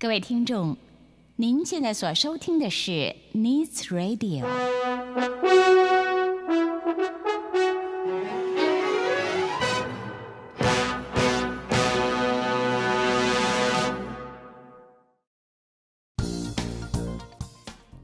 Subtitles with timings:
[0.00, 0.78] 各位听众，
[1.36, 4.46] 您现在所收听的是 Needs Radio。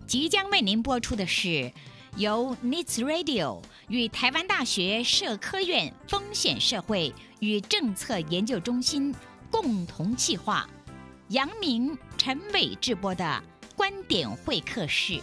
[0.06, 1.72] 即将为您播出的是
[2.18, 7.10] 由 Needs Radio 与台湾大学社科院风险社会
[7.40, 9.14] 与政策研究中心
[9.50, 10.68] 共同企划。
[11.30, 13.42] 杨明、陈伟直播的
[13.74, 15.20] 观点会客室。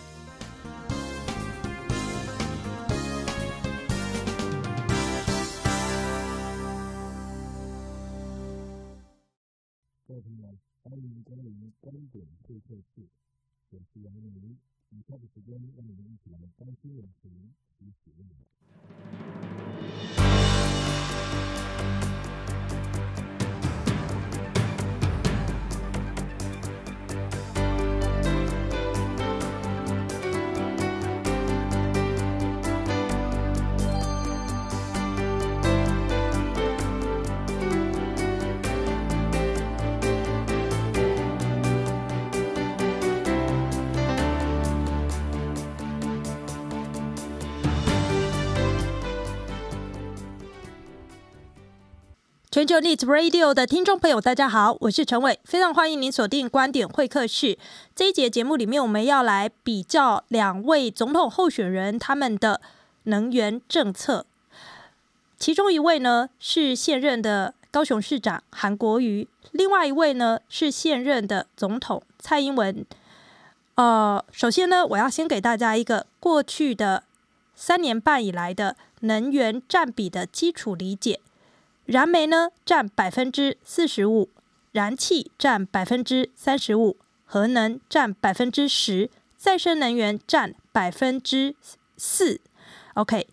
[52.64, 57.58] 全球 News Radio 的听众朋友，大家好，我是陈伟，非常欢迎您锁定观点会客室。
[57.94, 62.62] 这一节节目里面，我们要来比较两位总统候选人他们的
[63.04, 64.26] 能源政策。
[65.38, 72.86] 其中一位呢是现任的高雄市长韩国瑜，另外一位呢是现任的总统蔡英文。
[73.76, 77.04] 呃，首先呢，我要先给大家一个过去的
[77.54, 81.20] 三年半以来的能源占比的基础理解。
[81.86, 84.30] 燃煤呢占百分之四十五，
[84.72, 91.56] 燃气占百分之三十五，核能占百分之十，再生能源占百分之
[91.98, 92.40] 四。
[92.94, 93.28] OK，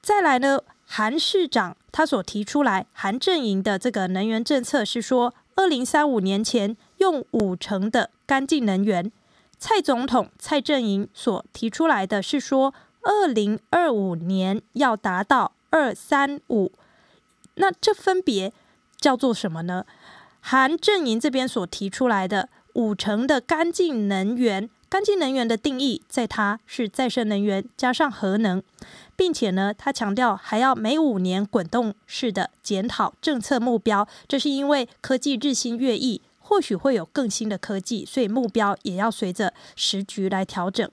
[0.00, 9.10] 再来呢，韩市长他所提出来，韩阵营的这个能源政策是说，二零三五年前用五成的干净能源。
[9.58, 12.72] 蔡总统蔡阵营所提出来的是说，
[13.02, 16.70] 二零二五年要达到二三五。
[17.54, 18.52] 那这分别
[18.98, 19.84] 叫做什么呢？
[20.40, 28.62] 韩阵营这边所提出来的五成的干净能源，干净能源的定义，在它是再生能源加上核能，
[29.16, 40.88] 并且呢，他强调还要每五年滚动式的检讨政策目标，这是因为科技日新月异，或许会有更新的科技，所以目标也要随着时局来调整。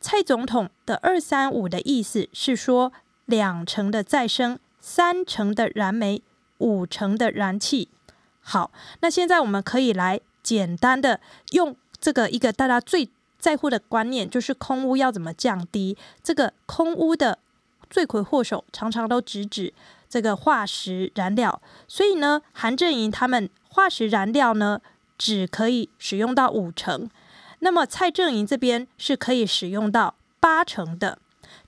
[0.00, 2.92] 蔡总统的二三五的意思是说，
[3.26, 4.58] 两成的再生。
[4.86, 6.22] 三成的燃煤，
[6.58, 7.88] 五成的燃气。
[8.40, 8.70] 好，
[9.00, 11.18] 那现在我们可以来简单的
[11.50, 15.98] 用这个一个大家最在乎的观念，就是空污要怎么降低。
[16.22, 17.36] 这个空污的
[17.90, 19.74] 罪魁祸首常常都直指
[20.08, 24.80] 这个化石燃料，所以呢，韩阵营他们化石燃料呢
[25.18, 27.10] 只可以使用到五成，
[27.58, 31.18] 那么蔡阵营这边是可以使用到八成的，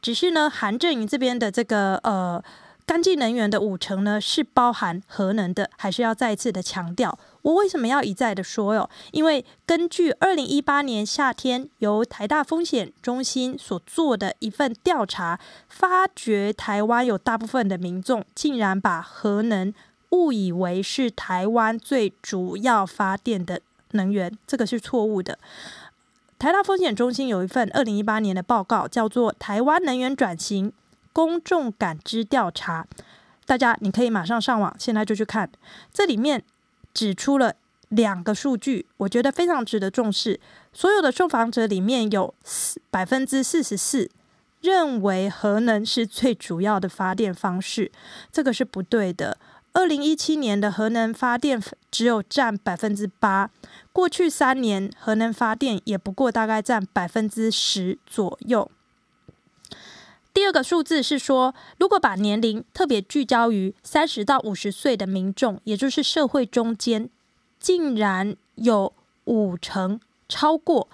[0.00, 2.40] 只是呢，韩阵营这边的这个呃。
[2.88, 7.18] 干净能源的五成呢，是包含核能的，还是要再一次的强调？
[7.42, 8.88] 我为什么要一再的说哟？
[9.12, 15.38] 因为根据二零一八年夏天由台大风险中心所做的一份调查，
[15.68, 19.70] 发觉台湾有大部分的民众竟然把核能
[20.12, 23.60] 误以为是台湾最主要发电的
[23.90, 25.38] 能源，这个是错误的。
[26.38, 30.70] 台大风险中心有一份二零一八年的报告，叫做《台湾能源转型》。
[31.18, 32.86] 公众感知调查，
[33.44, 35.50] 大家你可以马上上网，现在就去看。
[35.92, 36.44] 这里面
[36.94, 37.56] 指出了
[37.88, 40.38] 两个数据，我觉得非常值得重视。
[40.72, 42.32] 所有的受访者里面有
[42.88, 44.08] 百分之四十四
[44.60, 47.90] 认为核能是最主要的发电方式，
[48.30, 49.38] 这个是不对的。
[49.72, 53.50] 二零一七年的核能发电只有占百分之八，
[53.92, 58.70] 过去三年核能发电也不过大概占百分之十左右。
[60.32, 67.10] 第二个数字是说，如果把年龄特别聚焦于三十到五十岁的民众，也就是社会中间，
[67.58, 68.92] 竟然有
[69.24, 69.98] 五成
[70.28, 70.88] 超过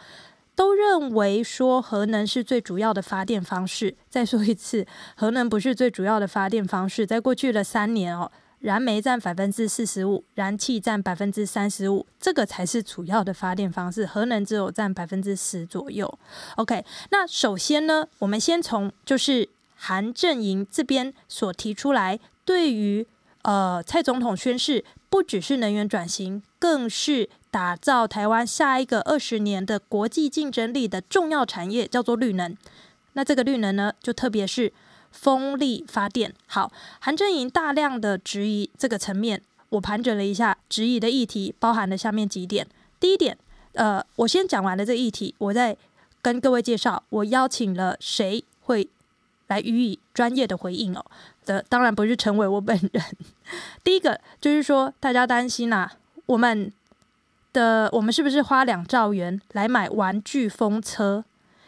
[0.55, 3.97] 都认为说核能是最主要的发电方式。
[4.09, 8.33] 再说一次，核能不是最主要的发电方式，在过去的三年哦。
[8.65, 14.07] 燃煤占百分之四十五，燃气占百分之三十五，这个才是主要的发电方式。
[14.07, 16.19] 核能只有占百分之十左右。
[16.57, 19.47] OK，那首先呢，我们先从就是
[19.77, 23.07] 韩阵营这边所提出来，对于
[23.43, 32.57] 呃蔡总统宣示，不只是能源转型，更是打造台湾下一个二十年的国际竞争力的重要产业，叫做绿能。
[33.13, 34.73] 那这个绿能呢，就特别是
[35.15, 36.35] 风力发电。
[36.47, 39.41] 好，韩正营大量的质疑这个层面，
[39.71, 42.67] 我盘整了一下质疑的议题，包含了下面几点。
[42.99, 43.39] 第一点，
[43.75, 45.77] 呃，我先讲完了这个议题，我再
[46.21, 48.89] 跟各位介绍，我邀请了谁会
[49.47, 51.05] 来予以专业的回应哦。
[51.47, 53.05] 的当然不是陈伟我本人。
[53.85, 55.91] 第一个就是说，大家担心呐、
[56.27, 56.73] 我们
[57.53, 61.25] 的我们是不是花两兆元来买玩具风车？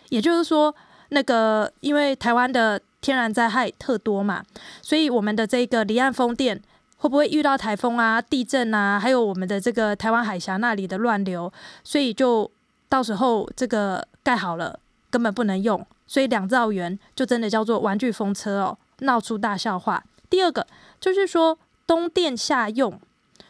[0.08, 0.74] 也就是说，
[1.10, 4.42] 那个因为台湾的天然灾害特多嘛，
[4.82, 6.60] 所以我们的这个离岸风电
[6.98, 11.52] 会不会遇到台风啊、地震啊，还有我们的这个台湾海峡那里的乱流，
[11.84, 12.50] 所以就
[12.88, 14.78] 到时候这个盖好了
[15.10, 18.78] 根本不能用，所以两兆元就真的叫做玩具风车哦。
[19.00, 20.02] 闹出大笑话。
[20.30, 20.66] 第二个
[20.98, 22.98] 就是说，冬电夏用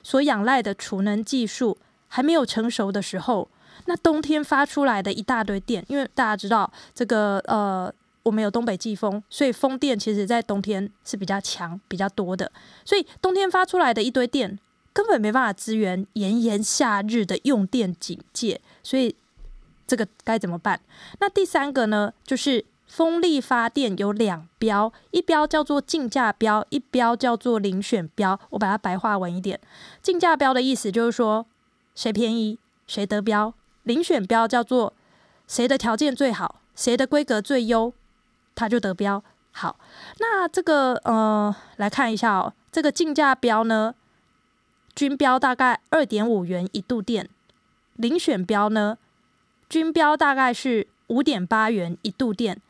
[0.02, 1.78] 所仰赖的储能技术
[2.08, 3.48] 还没有成熟的时候，
[3.84, 7.92] 那冬天发出来的一大堆电，因为大家知道这个呃，
[8.26, 12.50] 我们有东北季风，所以风电其实在冬天是比较强、比较多的，
[12.84, 14.58] 所以冬天发出来的一堆电
[14.92, 19.14] 根本没办法支援炎炎夏日的用电警戒，所以
[19.86, 20.80] 这个该怎么办？
[21.20, 22.64] 那第三个呢，就是。
[22.88, 28.38] 风力发电有两标，一标叫做竞价标，一标叫做遴选标。
[28.50, 29.58] 我把它白话文一点，
[30.00, 31.44] 竞价标的意思就是说
[31.96, 33.52] 谁便宜谁得标，
[33.86, 34.94] 遴选标叫做
[35.48, 37.92] 谁的条件最好，谁的规格最优，
[38.56, 39.22] 他就得标。
[39.52, 39.78] 好，
[40.18, 43.94] 那这个呃来看一下哦，这个竞价标呢，
[44.94, 47.30] 均标大概二点五元一度电，
[47.98, 48.98] 遴选标呢，
[49.68, 52.60] 均标大概是五点八元一度电。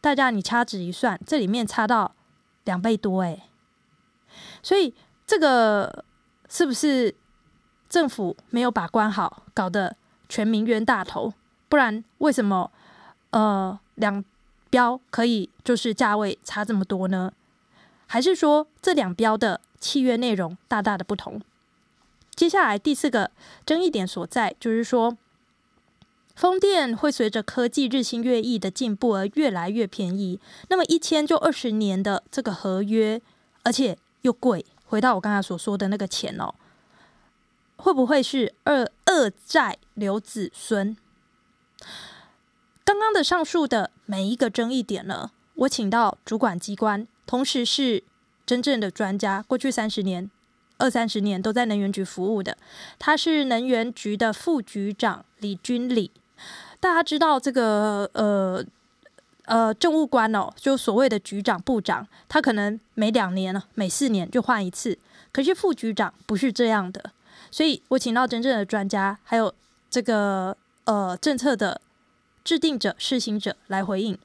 [0.00, 2.14] 大家，你掐指一算，这里面差到
[2.64, 3.42] 两倍多诶。
[4.62, 4.94] 所以
[5.26, 6.04] 这个
[6.48, 7.12] 是不是
[7.88, 9.96] 政府没有把关好，搞得
[10.28, 11.32] 全民冤大头？
[11.68, 12.70] 不然为什么
[13.30, 14.24] 呃两
[14.70, 17.32] 标可以就是价位差这么多呢？
[18.06, 21.40] 还是说这两标的契约内容大大的不同？
[22.34, 23.30] 接下来第四个
[23.64, 25.16] 争议点所在就是说。
[26.34, 30.38] 风电会随着科技日新月异的进步而越来越便宜。
[30.68, 33.22] 那么一签就二十年的这个合约，
[33.62, 34.62] 而且又贵。
[34.84, 36.54] 回到我刚才所说的那个钱哦，
[37.76, 40.94] 会不会是二二债留子孙？
[42.86, 48.04] 刚刚的上述的每一个争议点呢，我请到主管机关，同时是
[48.46, 50.30] 真正的专家，过去三十年、
[50.78, 52.56] 二三十年都在能源局服务的，
[52.96, 56.12] 他是能源局的副局长李君礼。
[56.78, 58.64] 大家知道这个呃
[59.46, 64.96] 呃政务官哦，就所谓的局长、部长，他可能每两年、每四年就换一次。
[65.32, 67.10] 可是副局长不是这样的，
[67.50, 69.52] 所以我请到真正的专家，还有
[69.90, 71.80] 这个呃政策的
[72.46, 74.16] 制定者、施行者来回应。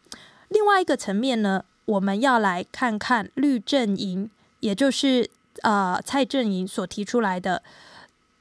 [0.50, 4.30] 另外一个层面呢，我们要来看看绿阵营，
[4.60, 5.28] 也就是
[5.64, 7.64] 呃蔡阵营所提出来的，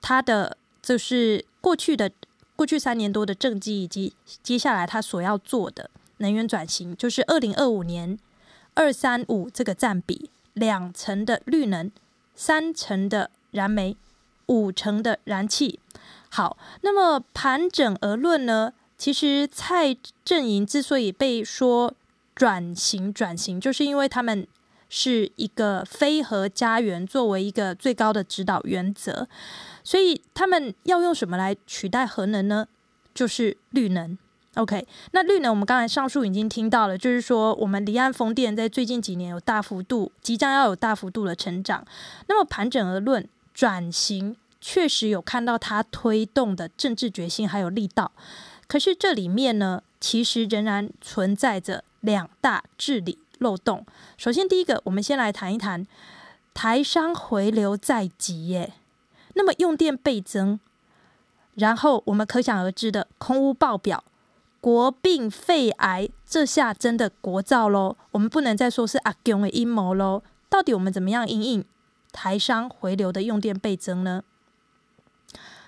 [0.03, 2.13] 他的就是过去的。
[2.61, 4.13] 过去三年多的政绩，以及
[4.43, 5.89] 接下来他所要做的
[6.19, 8.19] 能源转型，就是二零二五年
[8.75, 11.91] 二三五这个占比，两成的绿能，
[12.35, 13.97] 三成的燃煤，
[14.49, 15.81] 五成的燃气。
[16.29, 19.97] 好，那么盘整而论呢，其实蔡
[20.27, 21.95] 阵营之所以被说
[22.35, 24.47] 转型转型，就是因为他们
[24.91, 29.27] 是一个非核家园作为一个最高的指导原则。
[29.83, 32.67] 所以他们要用什么来取代核能呢？
[33.15, 34.19] 就是绿能。
[34.57, 41.83] OK，那绿能我们刚才上述已经听到了，就是说我们离岸风电在最近几年有大幅度，即将要有大幅度的成长。
[42.29, 48.13] 那么盘整而论，转型确实有看到它推动的政治决心还有力道。
[48.71, 53.85] 可是这里面呢，其实仍然存在着两大治理漏洞。
[54.17, 55.85] 首先，第一个，我们先来谈一谈
[56.55, 58.75] 台商回流在即耶。
[59.35, 60.61] 那么用电倍增，
[61.55, 64.05] 然后我们可想而知的空污爆表、
[64.61, 67.97] 国病肺癌，这下真的国造喽！
[68.13, 70.23] 我们不能再说是阿共的阴谋喽。
[70.49, 71.65] 到底我们怎么样因应
[72.13, 74.23] 台商回流的用电倍增呢？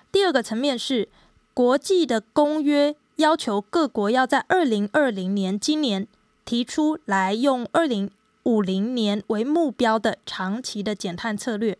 [0.09, 1.09] 第二个层面是
[1.53, 6.07] 国际的公约要求各国要在二零二零年今年
[6.45, 8.09] 提出来用二零
[8.43, 11.77] 五零年为目标的长期的减碳策略。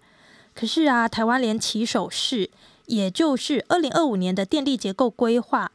[0.53, 2.51] 可是啊，台湾连起手式，
[2.85, 5.71] 也就是二零二五年的电力结构规划，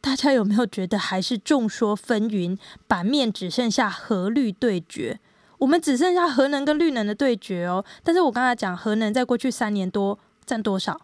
[0.00, 2.56] 大家有没有觉得还是众说纷纭？
[2.86, 5.18] 版面只剩下核绿对决，
[5.58, 7.84] 我们只剩下核能跟绿能的对决哦。
[8.04, 11.00] 但是我刚才讲核能，在过去三年多占多少？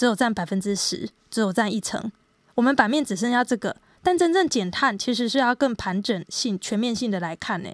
[0.00, 2.10] 只有占百分之十，只有占一层。
[2.54, 7.68] 我们版面只剩下这个，但真正减碳其实是要更盘整性、全面性的来看呢。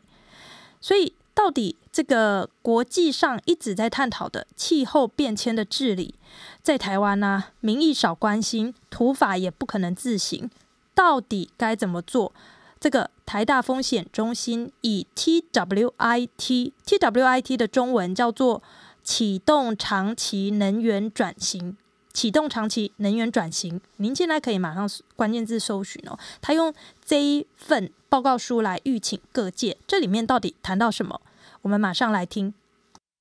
[0.80, 6.16] 所以，到底这个国际上一直在探讨的气候变迁的治理，
[6.64, 10.50] 在台湾呢、民意少关心，土法也不可能自行，
[10.96, 12.32] 到底该怎么做？
[12.80, 18.64] 这个台大风险中心以 TWIT，TWIT 的中文叫做
[19.04, 21.76] 启动长期能源转型。
[22.16, 26.18] 启动长期能源转型，您现在可以马上关键字搜寻哦。
[26.40, 26.72] 他用
[27.04, 31.20] 这一份报告书来吁请各界，这里面到底谈到什么？
[31.60, 32.54] 我们马上来听。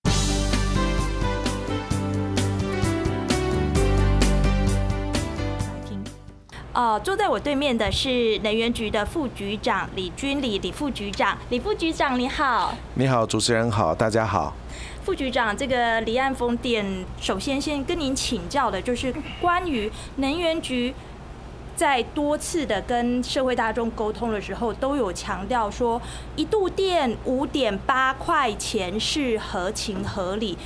[0.05, 0.13] 来
[5.85, 6.01] 听。
[6.73, 12.73] 哦，坐在我对面的是能源局的副局长李军礼，李副局长，李副局长你好。
[12.93, 14.55] 你好，主持人好，大家好。
[15.05, 16.83] 副局长，这个离岸风电，
[17.21, 20.91] 首先先跟您请教的就是关于能源局
[21.75, 26.01] 在多次的跟社会大众沟通的时候，都有强调说，
[26.35, 30.57] 一度电五点八块钱是合情合理。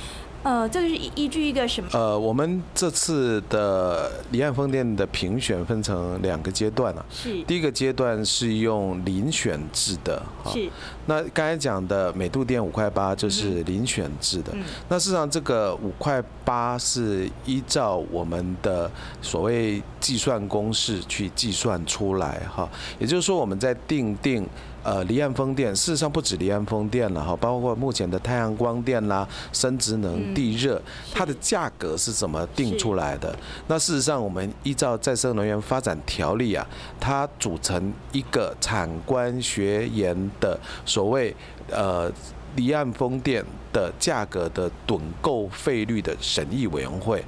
[0.42, 1.90] 呃，这个是依据一个什么？
[1.92, 7.04] 呃，我们这次的离岸风电的评选分成两个阶段啊。
[7.10, 7.42] 是。
[7.42, 10.22] 第一个阶段是用遴选制的。
[10.46, 10.70] 是。
[11.06, 14.52] 那刚才讲的每度电五块八就是遴选制的。
[14.54, 14.62] 嗯。
[14.88, 22.66] 那事实上，这个五块八是依照我们的所谓计算公式去计算出来哈。
[22.98, 24.48] 也就是说，我们在定定。
[24.82, 30.80] 呃，离岸风电事实上不止离岸风电了哈，包括目前的太阳光电啦、生质能、地热，
[31.12, 33.36] 它的价格是怎么定出来的？
[33.66, 36.66] 那事实上，我们依照再生能源发展条例啊，
[36.98, 41.34] 它组成一个产官学研的所谓
[41.70, 42.10] 呃
[42.56, 47.22] 离岸风电的价格的趸购费率的审议委员会。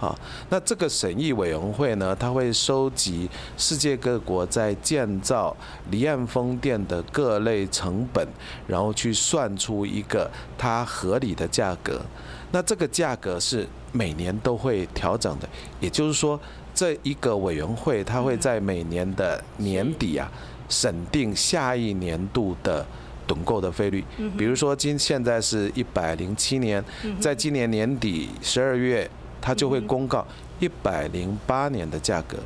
[0.00, 0.16] 好，
[0.48, 5.56] 那这个审议委员会呢，它会收集世界各国在建造
[5.90, 8.24] 离岸风电的各类成本，
[8.68, 12.00] 然后去算出一个它合理的价格。
[12.52, 15.48] 那这个价格是每年都会调整的，
[15.80, 16.38] 也就是说，
[16.72, 20.30] 这一个委员会它会在每年的年底啊，
[20.68, 22.86] 审定下一年度的
[23.26, 24.04] 趸购的费率。
[24.38, 26.82] 比如说今现在是一百零七年，
[27.18, 29.10] 在今年年底十二月。
[29.40, 30.26] 它就会公告
[30.58, 32.36] 一百零八年的价格。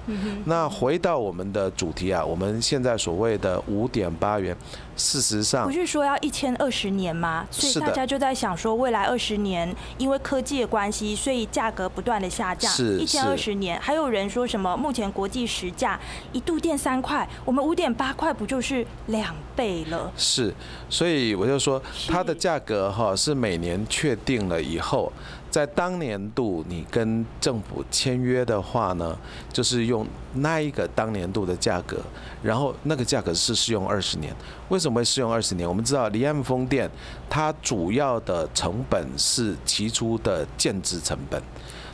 [0.45, 4.57] 那回到我们的主题啊，我们现在所谓的五点八元，
[4.97, 7.47] 事实上不是说要一千二十年吗？
[7.51, 12.71] 所以大家就在想说，未来二十年因为科技的关系，所以价格不断的下降。
[12.71, 14.77] 是一千二十年，还有人说什么？
[14.77, 15.99] 目前国际时价
[16.33, 20.13] 一度电三块，我们五点八块不就是两倍了？
[20.17, 20.53] 是，
[20.91, 25.11] 所以我就说它的价格哈是每年确定了以后。
[25.53, 29.15] 在当年度你跟政府签约的话呢，
[29.53, 31.99] 就是用那一个当年度的价格，
[32.43, 34.35] 然后那个价格是适用二十年。
[34.71, 35.69] 为什么会适用二十年？
[35.69, 36.91] 我们知道离岸风电
[37.29, 41.43] 它主要的成本是起初的建置成本，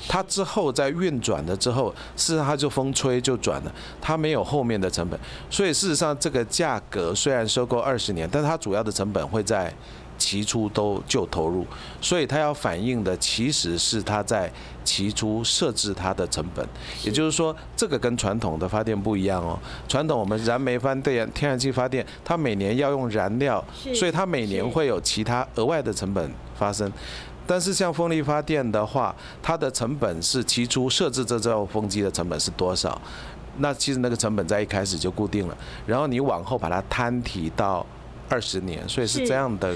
[0.06, 5.18] 它之后在运转了之后，事实上它就风吹就转了，它没有后面的成本。
[5.50, 9.74] 所以事实上这个价格虽然收购二十年，但是它主要的成本会在。
[10.18, 11.64] 起初都就投入，
[12.00, 14.52] 所以它要反映的其实是它在
[14.84, 16.66] 起初设置它的成本，
[17.04, 19.58] 也就是说，这个跟传统的发电不一样哦。
[19.86, 26.90] 传统我们燃煤发电、天然气发电，它每年要用燃料，所以它每年会有其他额外的成本发生。
[27.46, 33.00] 但是像风力发电的话，它的成本是起初设置这造风机的成本是多少？
[33.58, 35.56] 那其实那个成本在一开始就固定了，
[35.86, 37.86] 然后你往后把它摊提到。
[38.28, 39.74] 二十年，所以是这样的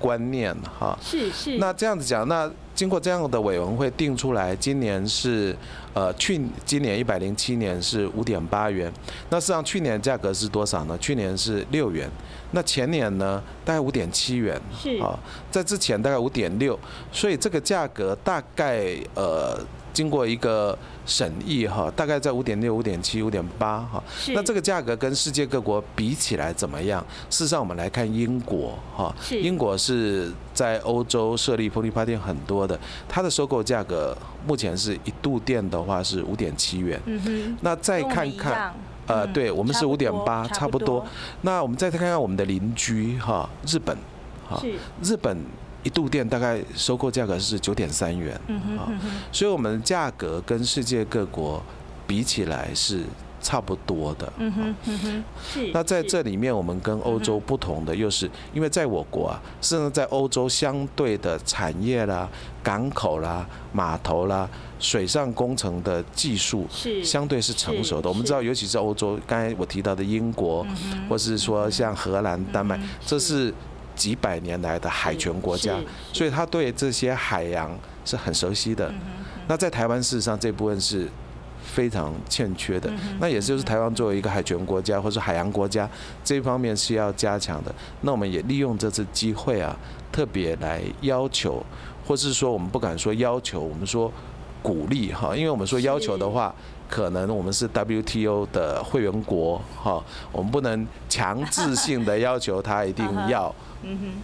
[0.00, 0.98] 观念哈。
[1.02, 1.58] 是是。
[1.58, 5.56] 那这样子讲，那经过这样的委员会定出来，今年是
[5.94, 8.92] 呃去今年一百零七年是五点八元。
[9.30, 10.96] 那实际上去年价格是多少呢？
[10.98, 12.10] 去年是六元。
[12.52, 13.42] 那前年呢？
[13.64, 14.60] 大概五点七元。
[14.78, 14.96] 是。
[14.98, 15.18] 啊，
[15.50, 16.78] 在之前大概五点六，
[17.10, 19.58] 所以这个价格大概呃。
[19.96, 24.02] 经过一个审议哈，大概在五点六、五点七、五点八哈。
[24.34, 27.00] 那这个价格跟世界各国比起来怎么样？
[27.30, 37.00] 事实上，我们来看英国哈，英国是在欧洲设立风力发电很多的，它的收购价格目前是一度电的话是五点七元。
[37.06, 37.56] 嗯哼。
[37.60, 38.74] 那再看看，
[39.06, 41.06] 呃，对我们是五点八，差不多。
[41.42, 43.96] 那我们再看看我们的邻居哈，日本，
[44.48, 44.60] 哈，
[45.02, 45.38] 日本。
[45.86, 48.34] 一度电大概收购价格是九点三元，
[48.76, 48.90] 啊，
[49.30, 51.62] 所以我们的价格跟世界各国
[52.08, 53.04] 比起来是
[53.40, 54.32] 差不多的。
[54.38, 55.70] 嗯哼，嗯哼，是。
[55.72, 62.28] 那在这里面，我们跟欧洲不同的，又是因为在我国啊，甚至在欧洲相对的产业啦、
[62.64, 64.48] 港口啦、码头啦、
[64.80, 68.08] 水上工程的技术是相对是成熟的。
[68.08, 70.66] 我们知道，尤其是欧洲，刚才我提到的英国，
[71.08, 72.76] 或是说像荷兰、丹麦，
[73.06, 73.54] 这是
[73.96, 75.76] 几百年来的海权国家，
[76.12, 78.92] 所以他对这些海洋是很熟悉的。
[79.48, 81.08] 那在台湾，事实上这部分是。
[81.66, 82.88] 非常欠缺的，
[83.18, 85.86] 那也就是台湾作为一个海权国家或是海洋国家，
[86.24, 87.74] 这一方面是要加强的。
[88.02, 89.76] 那我们也利用这次机会啊，
[90.12, 91.60] 特别来要求，
[92.06, 94.10] 或是说我们不敢说要求，我们说
[94.62, 96.54] 鼓励哈，因为我们说要求的话，
[96.88, 103.52] 可能我们是 WTO 的会员国哈，我们不能强制性的要求他一定 要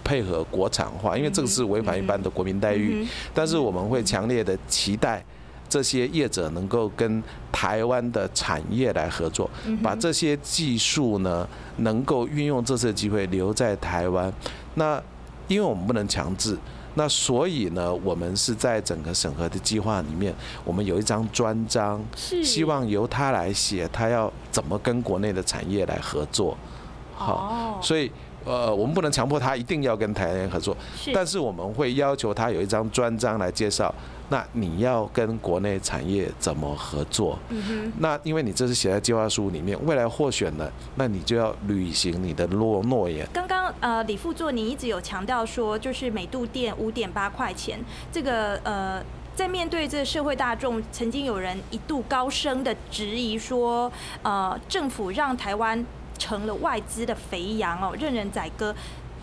[0.04, 3.06] 配合国产化，因为这个是违反一般的国民待遇。
[3.34, 5.24] 但是我们会强烈的期待。
[5.68, 9.48] 这些业者能够跟台湾的产业来合作，
[9.82, 14.30] 把这些技术呢，能够运用这次机会留在台湾。
[14.74, 15.02] 那
[15.48, 16.58] 因为我们不能强制，
[16.92, 26.54] 那所以呢，我们是在整个审核的计划里面，我们有一张专章，希望由他来写，他要怎么跟国内的产业来合作。
[27.14, 28.12] 好，所以
[28.44, 30.76] 呃，我们不能强迫他一定要跟台湾人合作，
[31.14, 33.94] 但是我们会要求他有一张专章来介绍。
[34.28, 37.38] 那你要跟国内产业怎么合作？
[37.50, 43.28] 嗯那因为你这是写在计划书里面，未来获选了，那你就要履行你的诺诺言。
[43.30, 47.78] 刚刚呃，李副座，你一直有强调说，就是每度电五点八块钱，
[48.10, 49.02] 这个呃，
[49.34, 55.84] 在面对这个社会大众，曾经有人一度高声的质疑说，呃，政府让台湾
[56.22, 58.74] 成了外资的肥羊哦，任人宰割。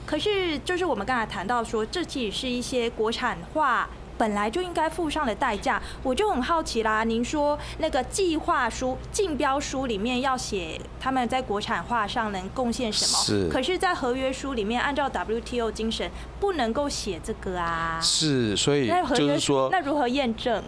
[0.06, 3.88] 可是就是我们刚才谈到说，这其实是一些国产化。
[4.20, 7.06] 本来就应该付上的代价，我就很好奇啦。
[7.06, 13.18] 您说那个计划书、竞标书里面要写他们在国产化上能贡献什么？
[13.24, 13.48] 是。
[13.48, 17.98] 可是，在合约书里面，按照 WTO 精神，不能够写这个啊。
[18.02, 20.62] 是，所以那就是说，那如何验证？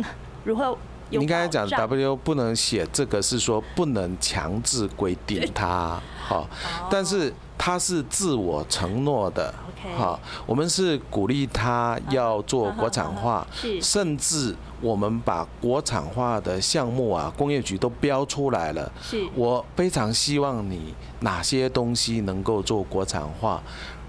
[0.46, 0.78] 如何？
[1.12, 6.00] 你刚才讲 WTO 不能写这个，是说不能强制规定它。
[6.24, 6.48] 好，
[6.90, 9.54] 但是它是自我承诺的。
[9.98, 13.46] 好，我们是鼓励他要做国产化，
[13.82, 18.92] 甚至我们把国产化的项目啊，工业局都标出来了。
[19.02, 23.62] 是，我非常希望你哪些东西能够做国产化。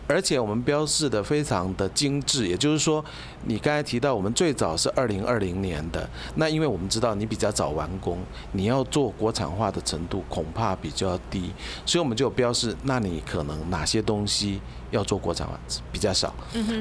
[0.09, 3.05] 而且我们标示的非常的精致，也就是说，
[3.45, 8.19] 你刚才提到我们最早是二零二零年的，那因为我们知道你比较早完工，
[8.53, 11.53] 你要做国产化的程度恐怕比较低，
[11.87, 14.61] 所以我们就有标示，那你可能哪些东西
[14.91, 15.59] 要做国产化
[15.91, 16.35] 比较少，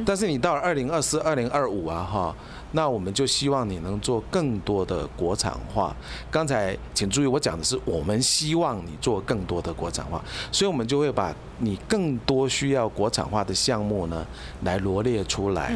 [0.05, 2.36] 但是你到了二零二四、二零二五啊，哈。
[2.73, 5.95] 那我们就希望你能做更多的国产化。
[6.29, 14.25] 刚才请注意，我讲的是我们希望你做更多的国产化，所以我们就会把你更多需要国产化的项目呢
[14.63, 15.73] 来罗列出来。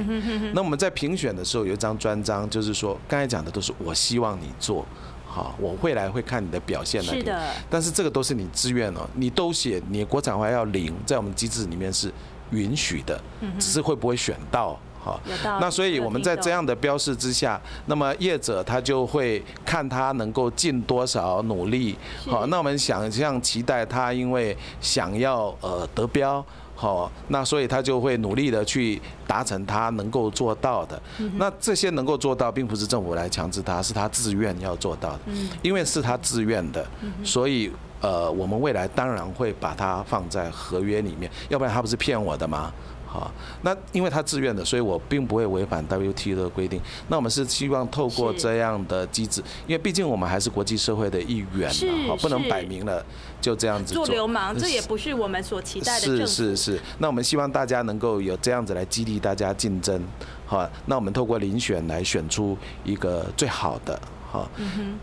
[0.53, 4.85] 那我们在评选的时候有一张专章，就是说刚才讲的都是我希望你做，
[5.25, 7.13] 好，我未来会看你的表现来。
[7.13, 7.47] 是的。
[7.69, 12.11] 但是这个都是你自愿哦，你都写你国产化要零，在我们机制里面是
[12.51, 13.21] 允许的，
[13.59, 14.79] 只是会不会选到。
[15.05, 15.21] 好，
[15.61, 21.95] 那所以我们在这样的标示之下，那么业者他就会看他能够尽多少努力。
[22.25, 30.99] 好，那我们想象期待他，因为想要呃得标，好，那所以他就会努力的去达成他能够做到的。
[31.35, 35.19] 那这些能够做到，并不是政府来强制他，是他自愿要做到的。
[35.61, 36.83] 因为是他自愿的，
[37.23, 42.73] 所以呃，我们未来当然会把它放在合约里面，要不然他不是骗我的吗？
[43.15, 46.81] 啊，那因为他自愿的，所以我并不会违反 WTO 的规定。
[47.07, 51.71] 那我们是希望透过这样的机制，因为毕竟我们还是国际社会的一员
[52.07, 53.03] 嘛，不能摆明了
[53.39, 56.05] 就这样子做，做流氓，这也不是我们所期待的。
[56.05, 60.01] 是是是，那我们希望大家能够有这样子来激励大家竞争，
[60.45, 63.99] 好，那我们透过遴选来选出一个最好的，
[64.31, 64.49] 好。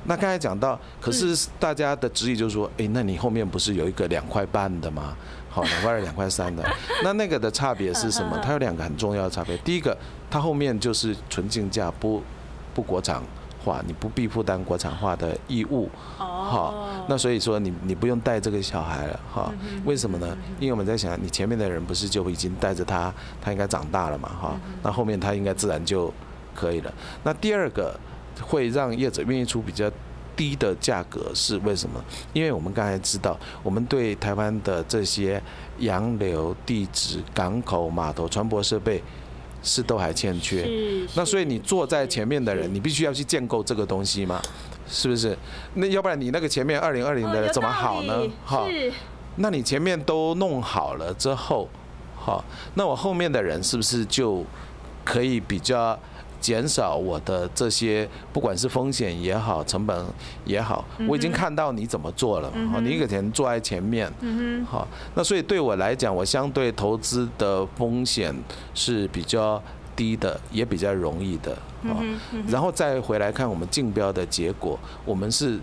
[0.05, 5.17] 那刚才讲到，可是大家的质疑就是说，哎，那你后面不是有一个两块半的吗？
[5.53, 6.65] 好，两块二、两块三的，
[7.05, 8.41] 那那个的差别是什么？
[8.43, 9.55] 它有两个很重要的差别。
[9.59, 9.95] 第一个，
[10.31, 12.23] 它后面就是纯净价，不
[12.73, 13.23] 不国产
[13.63, 15.91] 化，你不必负担国产化的义务。
[16.17, 19.21] 好，那所以说你你不用带这个小孩了。
[19.31, 19.53] 哈，
[19.85, 20.35] 为什么呢？
[20.59, 23.13] 因为我们在想，你前面的人不是就已经带着他，
[23.43, 24.31] 他应该长大了嘛？
[24.31, 26.11] 哈，那后面他应该自然就
[26.55, 26.91] 可以了。
[27.23, 27.95] 那第二个
[28.41, 29.91] 会让业者愿意出比较。
[30.37, 32.03] 低的价格是为什么？
[32.33, 35.43] 因为我们刚才知道，我们对台湾的这些
[35.79, 39.03] 洋流、地址、港口、码头、船舶设备
[39.63, 40.69] 是都还欠缺。
[41.15, 44.41] 那所以你坐在前面的人，你必须要去建构这个东西嘛。
[44.89, 45.37] 是不是？
[45.75, 48.29] 那要不然你那个前面二零二零的怎么好呢？
[48.45, 48.67] 哈，
[49.37, 51.69] 那你前面都弄好了之后，
[52.17, 54.45] 好，那我后面的人是不是就
[55.05, 55.99] 可以比较？
[56.43, 60.05] 减少我的这些，不管是风险也好，成本
[60.45, 62.53] 也好，我已经看到你怎么做了。
[62.71, 64.13] 好，你以前坐在前面，
[64.69, 68.35] 好，那所以对我来讲，我相对投资的风险
[68.75, 69.63] 是比较
[69.97, 71.57] 低的，也比较容易的。
[71.85, 72.03] 好，
[72.49, 75.59] 然后再回来看我们竞标的结果，我们是。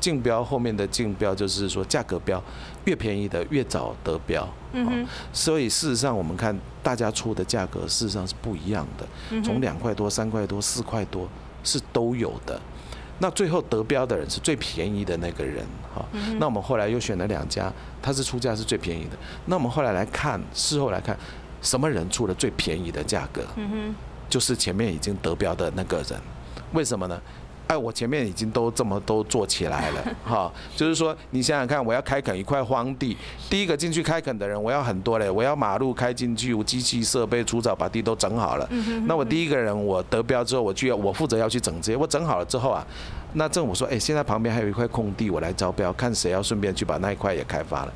[0.00, 2.42] 竞标后面的竞标就是说价格标，
[2.86, 4.44] 越便宜的越早得标。
[4.72, 11.28] 嗯，所以事实上我们看大家出的价格事实上是不一样的，从两块多、三块多、四块多
[11.62, 12.60] 是都有的。
[13.18, 15.64] 那最后得标的人是最便宜的那个人。
[15.94, 16.04] 哈，
[16.38, 19.10] 那我们后来又选了两家，他是出价是最便宜的。
[19.46, 21.16] 那我们后来来看，事后来看，
[21.60, 23.44] 什么人出了最便宜的价格？
[23.56, 23.94] 嗯，
[24.28, 26.20] 就是前面已经得标的那个人。
[26.72, 27.20] 为什么呢？
[27.68, 33.16] 哎，我前面已经都这么都做起来了， 哈，就是说，你想想看，我要开垦一块荒地，
[33.48, 38.68] 第一个进去开垦的人，我要很多嘞，我要马路开进去，我机器设备、除草把地都整好了。
[39.06, 42.86] 那我第一个人我得标之后，我就要我负责要去整这些，我整好了之后啊，
[43.34, 47.92] 那政府说，哎，现在旁边还有一块空地，我来招标，看谁要顺便去把那一块也开发了。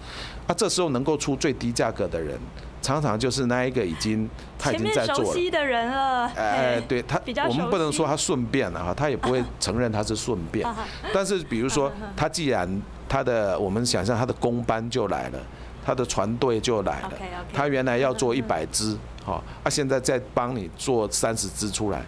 [0.47, 2.39] 啊，这时候能够出最低价格的人。
[2.83, 6.27] 常常就是那一个已经他已经在做了，熟悉的人了。
[6.37, 10.65] 哎，对他，我们不能说他顺便了哈，他也不会 承认他是顺便。
[11.13, 15.39] 但是比如说，他既然他的我们想象他的工班就来了，
[15.85, 17.13] 他的船队就来了，
[17.53, 22.05] 他原来要做一百只，好，他现在再帮你做三十只出来，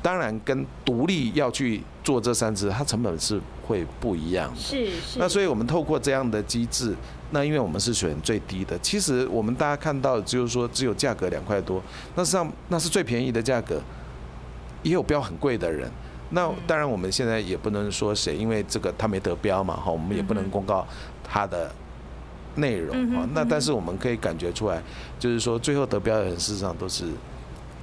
[0.00, 4.58] 当然跟独立要去做这三只，它成本是会不一样的。
[4.58, 5.18] 是是。
[5.18, 6.96] 那所以我们透过这样的机制。
[7.34, 11.82] 那因为我们是选最低的，其实我们大家看到的就是说只有价格两块多，
[12.14, 13.80] 那实际上那是最便宜的价格，
[14.82, 15.90] 也有标很贵的人。
[16.30, 20.86] 那当然我们现在也不能说谁，因为这个他没得标嘛，哈，我们也不能公告
[21.24, 21.72] 他的
[22.56, 23.26] 内容啊。
[23.34, 24.82] 那但是我们可以感觉出来，
[25.18, 27.06] 就是说最后得标的人事实上都是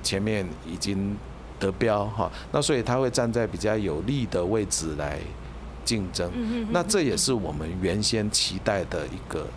[0.03, 1.17] 前面已经
[1.59, 5.19] 得标哈，那所以他会站在比较有利的位置来。
[5.89, 6.31] 竞争，
[6.69, 9.47] 那这也是我们原先期待的一个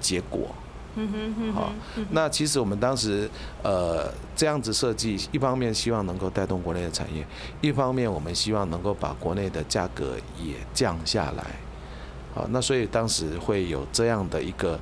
[0.00, 0.48] 结果。
[1.54, 1.70] 好，
[2.10, 3.30] 那其实我们当时
[3.62, 7.24] 呃这样子设计，一方面希望能够带动国内的产业，
[7.60, 11.44] 一方面我们希望能够把国内的价格也降下来。
[12.34, 14.76] 好，那所以当时会有这样的一个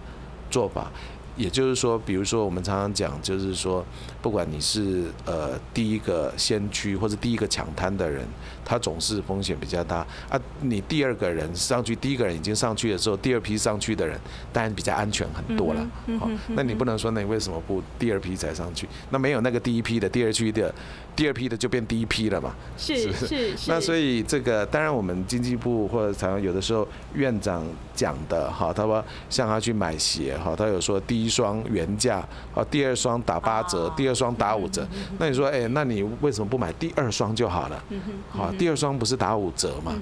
[0.50, 0.90] 做法。
[1.36, 3.84] 也就是说，比如说我们常常讲，就是说，
[4.24, 8.26] 不管你是呃第一个先驱或者第一个抢滩的人，
[8.64, 9.98] 他总是风险比较大
[10.30, 10.40] 啊。
[10.62, 14.18] 你第二个人上去，第一个人已经上去的时候，第二批上去的人
[14.50, 15.86] 当然比较安全很多了。
[16.18, 18.88] 好，那你不能说，那你为什么不第二批才上去？
[19.10, 20.74] 那没有那个第一批的，第二区的，
[21.14, 22.54] 第二批的就变第一批了嘛？
[22.78, 23.70] 是是是。
[23.70, 27.62] 那所以这个当然我们经济部或者常常有的时候院长
[27.94, 31.34] 讲的哈，他说像他去买鞋哈，他有说第一。
[31.34, 34.86] 双原价，啊，第二双打八折，第二双打五折。
[35.18, 37.82] 那你说，哎，那你为什么不买第二双就好了？
[38.30, 39.92] 好，第二双不是打五折嘛？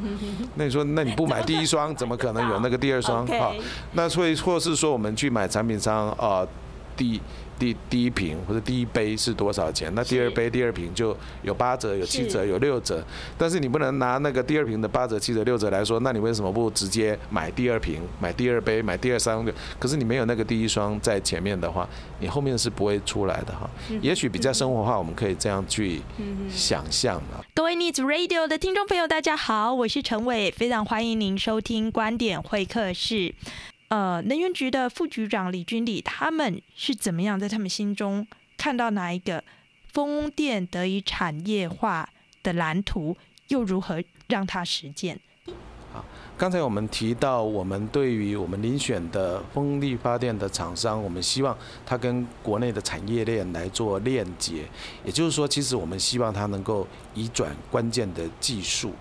[0.56, 3.26] 那你说，那你不买第一双，怎么可能有那个第二双？
[3.38, 3.54] 好，
[3.92, 6.46] 那所以或是说，我们去买产品商啊，
[6.96, 7.20] 第。
[7.58, 9.92] 第第一瓶或者第一杯是多少钱？
[9.94, 13.04] 那第二杯、第二瓶就有八折、有七折、有六折。
[13.38, 19.46] 但是你不能拿那个第二瓶的八折、七折、六折来说，那你为什么不直接买第二瓶、买第二杯、买第二双？
[19.78, 21.88] 可是你没有那个第一双在前面的话，
[22.20, 23.68] 你后面是不会出来的哈。
[24.00, 26.00] 也许比较生活化，我们可以这样去
[26.50, 27.44] 想象了。
[27.54, 33.34] 各位 Needs Radio 的听众朋友，大家好，我是陈伟，非常欢迎您收听观点会客室。
[33.92, 38.26] 呃，能源局的副局长李君礼，他们是怎么样在他们心中
[38.56, 39.44] 看到哪一个
[39.92, 42.08] 风电得以产业化
[42.42, 43.14] 的蓝图，
[43.48, 45.20] 又如何让它实践？
[45.92, 46.02] 好，
[46.38, 54.66] 刚才我们提到，我们对于我们遴选的风力发电的厂商，我们希望它跟国内的产业链来做链接，
[55.04, 58.94] 也就是说，其实我们希望它能够移转关键的技术。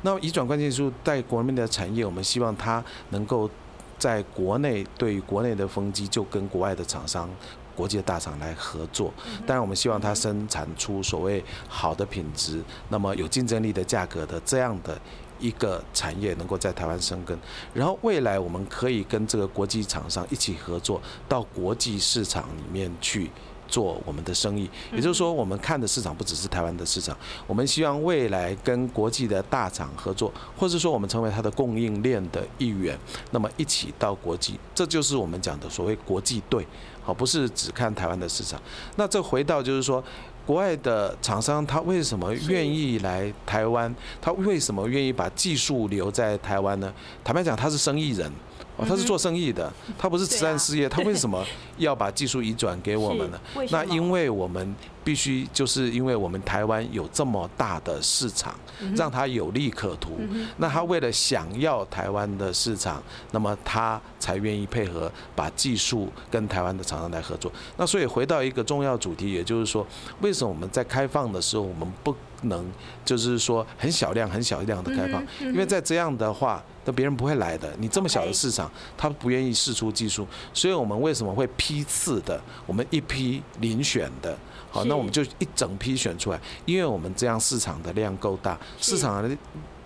[0.00, 3.50] 那移转关键技术在国内的产业，我们希望它能够。
[3.98, 7.28] 在国内，对于国内的风机，就跟国外的厂商、
[7.74, 9.12] 国际的大厂来合作。
[9.46, 14.98] 当然，我们希望它生产出所谓好的品质，那么有竞争力的价格的这样的
[15.38, 17.38] 一个产业，能够在台湾生根。
[17.74, 23.30] 然后未来我们可以跟这个国际厂商一起合作，到国际市场里面去。
[23.68, 32.98] 做我们的生意，也就是说，我们看的市场不只是台湾的市场，我们希望未来跟国际的大厂合作，或者说我们成为它的供应链的一员，
[33.30, 36.66] 那么一起到国际，这就是我们讲的所谓国际队，
[37.02, 38.60] 好，不是只看台湾的市场。
[38.96, 40.02] 那这回到就是说，
[40.46, 43.94] 国外的厂商他为什么愿意来台湾？
[44.20, 46.92] 他为什么愿意把技术留在台湾呢？
[47.22, 48.32] 坦白讲，他是生意人。
[48.78, 51.44] 哦，他是做生意的，他不是慈善事业，他为什么
[51.76, 53.40] 要把技术移转给我们呢？
[53.70, 58.54] 那因为我们必须，就是因为我们台湾有这么大的市场，
[58.96, 60.20] 让他有利可图。
[60.58, 67.50] 那他为了想要台湾的市场，那么他才愿意配合把技术跟台湾的厂商来合作。
[67.76, 69.84] 那所以回到一个重要主题，也就是说，
[70.20, 72.64] 为什么我们在开放的时候，我们不能
[73.04, 75.22] 就是说很小量、很小量的开放？
[75.40, 76.62] 因为在这样的话。
[76.84, 82.40] 那别人不会来的，你这么小的市场，他不愿意试出技术，所以我们为什么会批次的？
[82.64, 84.34] 我们一批遴选的，
[84.70, 89.36] 好，那我们就一整批选出来，因为我们这样市场的量够大，市场的。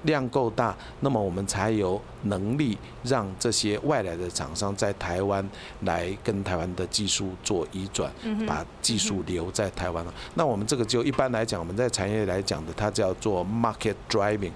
[0.03, 5.47] 量够大，那么我们才有能力让这些外来的厂商在台湾
[5.81, 8.13] 来跟台湾的技术做移转，
[8.47, 10.15] 把技术留在台湾了。
[10.35, 14.53] 那我们这个就一般来讲，我们在产业来讲的，它叫做 market driving，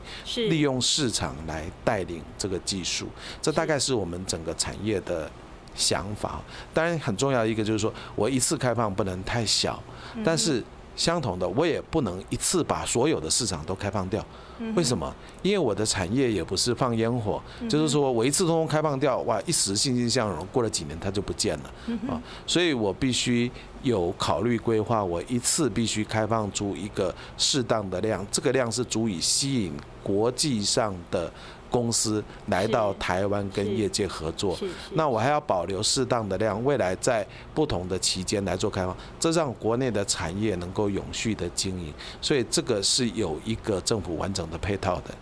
[0.48, 3.06] 利用市场来带领这个技术。
[3.40, 5.30] 这大概是我们整个产业的
[5.74, 6.40] 想法。
[6.72, 9.82] 当然，很重要的一个就是说我一次开放不能太小，
[10.24, 10.62] 但是
[10.96, 14.24] 相同的，我也不能一次把所有的市场都开放掉。
[14.74, 15.14] 为什么？
[15.42, 21.70] 因为我的产业也不是放烟火，就是说我一次通通开放掉，哇，一时欣欣向荣，过了几年它就不见了
[22.08, 23.50] 啊，所以我必须
[23.82, 31.30] 有考虑规划，我一次必须开放出一个适当的量，这个量是足以吸引国际上的。
[31.70, 34.58] 公司来到台湾跟业界合作，
[34.92, 45.14] 那我还要保留适当的量，未来在不同的期间来做开放，这让国内的产业能够永续的经营，所以这个是有一个政府完整的配套的。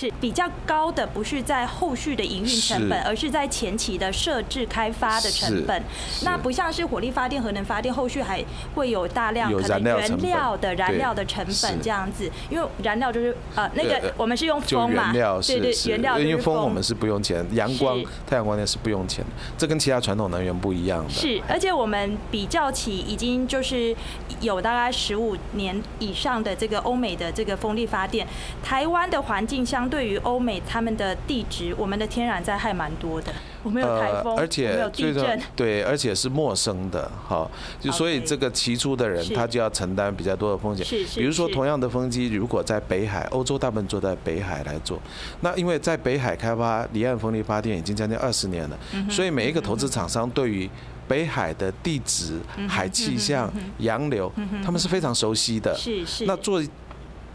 [0.00, 5.82] 是比较高的，不是在后续的营运成本，而是在前期的设置开发的成本。
[6.22, 8.42] 那不像是火力发电、核能发电，后续还
[8.74, 12.30] 会有大量可能原料的燃料的成本这样子。
[12.48, 21.10] 因为燃料就是呃那个我们是用风嘛，对对，原料因为风我们是不用钱，阳光太阳光电是不用钱的，这跟其他传统能源不一样的。
[21.10, 23.94] 是，而且我们比较起已经就是
[24.40, 28.26] 有大概十五年以上的这个欧美的这个风力发电，
[28.62, 29.89] 台湾的环境相。
[29.90, 33.32] 对于欧美他们的地质，我们的天然灾害蛮多的。
[33.62, 37.46] 我们有台风，而且没有地震，对，而且是陌生的，哈，
[37.78, 40.86] 就所以这个提出的人他就要承担比较多的风险。
[40.86, 41.20] 是是。
[41.20, 44.98] 比如说同样的风机，如果在北海，欧洲大部分做在北海来做，
[45.42, 48.78] 那因为在北海开发离岸风力发电已经将近二十年了，
[49.10, 50.70] 所以每一个投资厂商对于
[51.06, 54.32] 北海的地质、海气象、洋流，
[54.64, 55.76] 他们是非常熟悉的。
[55.76, 56.24] 是是。
[56.24, 56.62] 那做。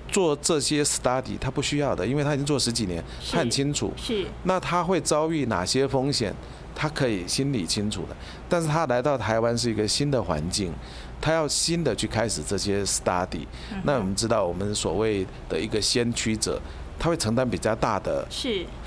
[0.08, 3.92] 做这些 study 他不需要的，因为他已经做十几年，他很清楚。
[3.98, 4.26] 是。
[4.44, 6.34] 那他会遭遇哪些风险，
[6.74, 8.16] 他可以心里清楚的。
[8.48, 10.74] 但是他来到台湾是一个新的环境，
[11.20, 13.46] 他要新的去开始这些 study。
[13.84, 16.62] 那我们知道，我们所谓的一个先驱者。
[16.98, 18.26] 他会承担比较大的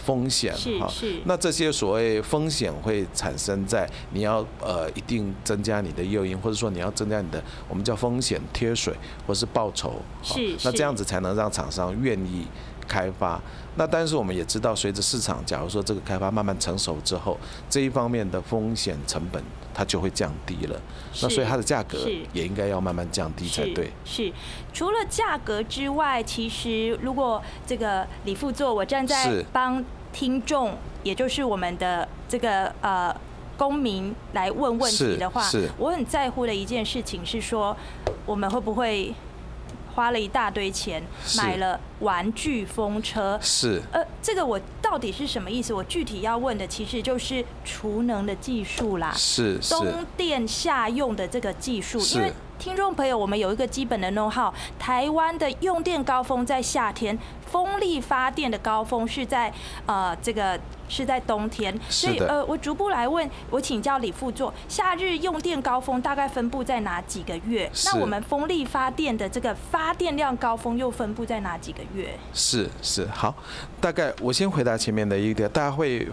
[0.04, 0.90] 风险，哈，
[1.24, 8.94] 那这些所谓风险会产生在你要呃一定增加你的诱因，或者说你要增加你的我们叫风险贴水
[9.26, 12.46] 或是报酬，是，那这样子才能让厂商愿意
[12.86, 13.40] 开发。
[13.78, 17.38] 那但是我们也知道，随着市场假如说这个开发慢慢成熟之后，
[17.70, 19.40] 这一方面的风险成本
[19.72, 20.78] 它就会降低了。
[21.22, 21.96] 那所以它的价格
[22.32, 23.92] 也应该要慢慢降低才对。
[24.04, 24.32] 是，是
[24.72, 33.14] 除了价格之外，其实如果这个李副座，我站在帮听众，也就是我们的这个呃
[33.56, 37.76] 公民来问问题的话，我很在乎的一件事情是说，
[38.26, 39.14] 我们会不会？
[39.98, 41.02] 花了一大堆钱
[41.36, 43.82] 买了玩具风车，是。
[43.90, 45.74] 呃，这个我到底是什么意思？
[45.74, 52.32] 我具体要问的其实就是储能的技术啦，是冬电夏用的这个技术，因为。
[52.58, 57.16] 听众朋友，我们有一个基本的 know how，台湾的用电高峰在夏天，
[57.46, 59.52] 风力发电的高峰是在
[59.86, 67.70] 呃这个是在冬天，所以呃我逐步来问，我请教李副座，夏日用电高峰大概分布在哪几个月？
[67.84, 72.12] 那我们风力发电的这个发电量高峰又分布在哪几个月？
[72.34, 73.32] 是是好，
[73.80, 76.08] 大概我先回答前面的一点，大家会。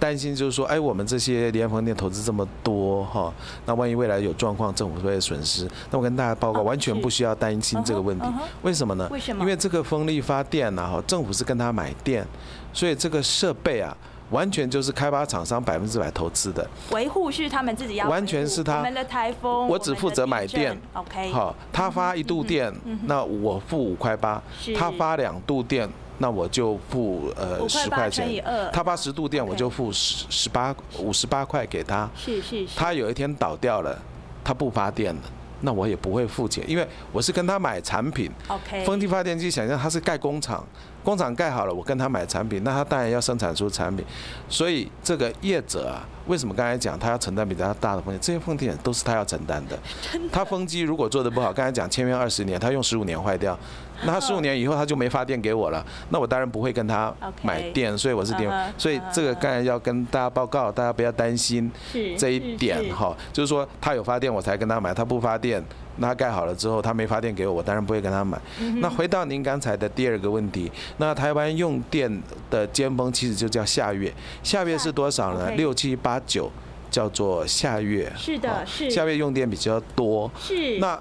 [0.00, 3.32] 担心就是说，哎，我们这些离岸风电投资这么多哈，
[3.66, 5.68] 那万一未来有状况，政府会损失。
[5.90, 8.26] 那我跟大家报告，完全不需要担心这个问题。
[8.62, 9.06] 为什么呢？
[9.12, 9.42] 为什么？
[9.42, 12.26] 因为这个风力发电呢，哈，政府是跟他买电，
[12.72, 13.94] 所以这个设备啊，
[14.30, 16.66] 完全就是开发厂商百分之百投资的。
[16.92, 18.08] 维护是他们自己要。
[18.08, 18.78] 完全是他。
[18.78, 20.74] 我们的台风，我只负责买电。
[20.94, 21.30] OK。
[21.30, 24.42] 好，他发一度电，那我付五块八。
[24.74, 25.86] 他发两度电。
[26.22, 32.06] 那我就付呃十块钱，他八十度电，我就付十十八五十八块给他。
[32.14, 32.76] 是是是。
[32.76, 33.98] 他有一天倒掉了，
[34.44, 35.22] 他不发电了，
[35.62, 38.30] 那我也不会付钱，因为我是跟他买产品。
[38.48, 38.84] OK。
[38.84, 40.62] 风力发电机，想象他是盖工厂，
[41.02, 44.04] 工厂盖好了，我跟他买产品，那他当然要生产出产品。
[44.50, 48.20] 所以这个业者啊，为什么刚才讲他要承担比较大的风险？
[48.20, 49.78] 这些风险都是他要承担的。
[50.30, 53.58] 他风机如果做的不好，刚才讲签约二十年，他用十五年坏掉，
[54.04, 58.50] 那他十五年以后他就没发电给我了，那我当然不会跟他买电，所以我是电。
[58.76, 61.70] 所以这个刚才要跟大家报告，大家不要担心
[62.16, 65.62] 这一点哈，就是说他有发电我才跟他买，他不发电。
[65.96, 68.40] 那盖好了之后，他没发电给我，我当然不会跟他买。
[68.76, 74.10] 那回到您刚才的第二个问题，那台湾用电的尖峰其实就叫下月，
[74.42, 75.50] 下月是多少呢？
[75.56, 76.50] 六七八九
[76.90, 78.10] 叫做下月。
[78.16, 78.88] 是的，是。
[78.88, 80.30] 下月用电比较多。
[80.38, 80.78] 是。
[80.78, 80.98] 那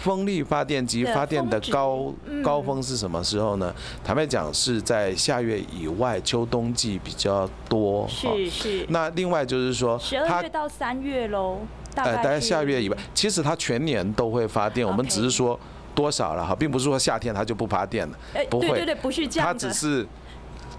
[0.00, 3.74] 风力发电机发电的高高峰是什么时候呢？
[4.04, 8.06] 坦白讲是在夏月以外，秋冬季比较多。
[8.08, 8.86] 是是。
[8.88, 11.58] 那另外就是说，十二月到三月喽。
[11.96, 15.58] 呃，大概夏月以外，其实它全年都会发电，我们只是说
[15.94, 18.18] 多少了哈，并不是说夏天它就不发电了，
[18.50, 20.06] 不会，对对对，不是这样，它只是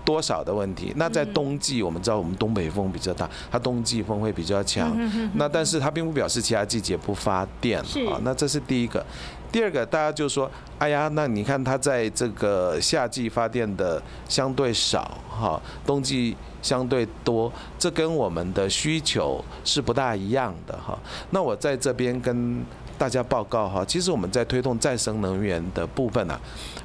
[0.08, 0.94] 多少的问题。
[0.96, 4.98] 那在冬季，我们知道我们东北风比较大，它冬季风会比较强，
[5.34, 8.16] 那但是它并不表示其他季节不发电啊。
[8.24, 9.06] 那这是第一个，
[9.52, 16.38] 第二个大家就说，哎呀，那你看它在这个夏季发电的相对少哈，冬季。
[16.60, 20.98] 相对多，这跟我们的需求是不大一样的哈。
[21.30, 22.62] 那我在这边跟
[22.98, 26.38] 大家报告哈，其实我们在推动再生能源的部分啊，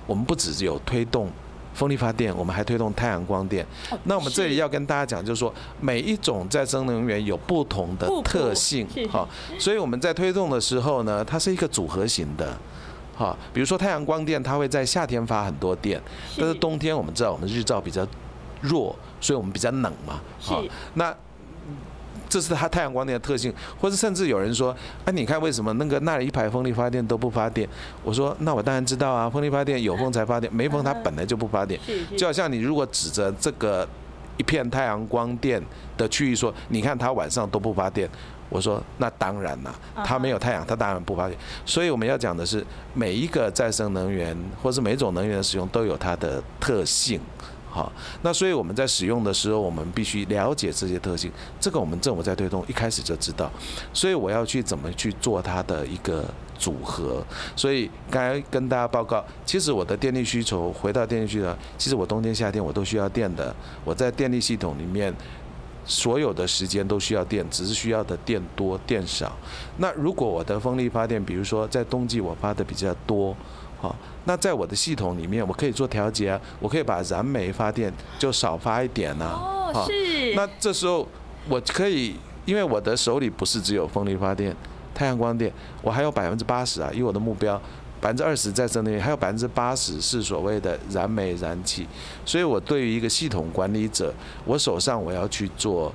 [0.06, 1.28] 我们不只有推动
[1.74, 3.66] 风力发电，我们还推动太阳光电。
[4.04, 12.56] 那我们这里要跟大家讲，就是说每一种再生能源有不同的特性哈，所以我们在推动的时候呢，它是一个组合型的
[13.16, 13.37] 哈。
[13.52, 16.00] 比如说太阳光电，它会在夏天发很多电，
[16.38, 18.06] 但是冬天我们知道我们日照比较
[18.61, 18.94] 弱。
[19.20, 20.61] 所以我们比较冷嘛，好，
[20.94, 21.14] 那
[22.33, 27.68] 这是它太阳光电的特性，或者甚至有人说，哎，你看为什么那个那里一排风力发电都不发电？
[28.03, 31.79] 我说，那我当然知道啊，风力发电有风才发电，没风它本来就不发电。
[32.16, 33.87] 就好像你如果指着这个
[34.38, 35.62] 一片太阳光电
[35.99, 38.09] 的区域说，你看它晚上都不发电，
[38.49, 41.38] 我说那当然了，它没有太阳，它当然不发电。
[41.66, 42.64] 所以我们要讲的是，
[42.95, 47.21] 每一个再生能源或是每种能源的使用都有它的特性。
[47.72, 51.32] 好，那所以我们在使用的时候，我们必须了解这些特性。
[51.58, 53.50] 这个我们政府在推动一开始就知道，
[53.94, 56.22] 所以我要去怎么去做它的一个
[56.58, 57.24] 组合。
[57.56, 63.56] 所以刚才跟大家报告，其实我的电力需求，回到电力需求，其实我冬天夏天我都需要电的。
[63.87, 65.11] 我在电力系统里面，
[65.87, 69.32] 所有的时间都需要电，只是需要的电多电少。
[69.78, 73.35] 那如果我的风力发电，比如说在冬季我发的比较多。
[73.83, 79.29] 好，那在我的系统里面，我可以做调节啊，我可以把燃煤发电就少发一点呢。
[79.29, 80.37] 哦，是。
[80.37, 81.05] 那这时候
[81.49, 82.14] 我可以，
[82.45, 84.57] 因为我的手里不是只有风力发电、
[84.95, 87.61] 太阳光电，我还有百分之八十啊，以我的目标，
[88.01, 91.85] 百分之二十在这里，还有百分之八十是所谓的燃煤燃气。
[92.25, 94.14] 所以我对于一个系统管理者，
[94.45, 95.92] 我手上我要去做。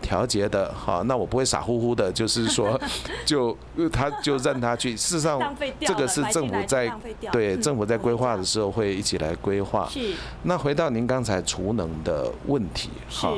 [0.00, 2.80] 调节的哈，那我不会傻乎乎的，就是说，
[3.24, 3.56] 就
[3.92, 4.96] 他就让他去。
[4.96, 5.40] 事实上，
[5.80, 6.92] 这个是政府在
[7.30, 9.88] 对政府在规划的时候会一起来规划。
[9.88, 10.14] 是。
[10.44, 13.34] 那回到您刚才储能的问题，哈，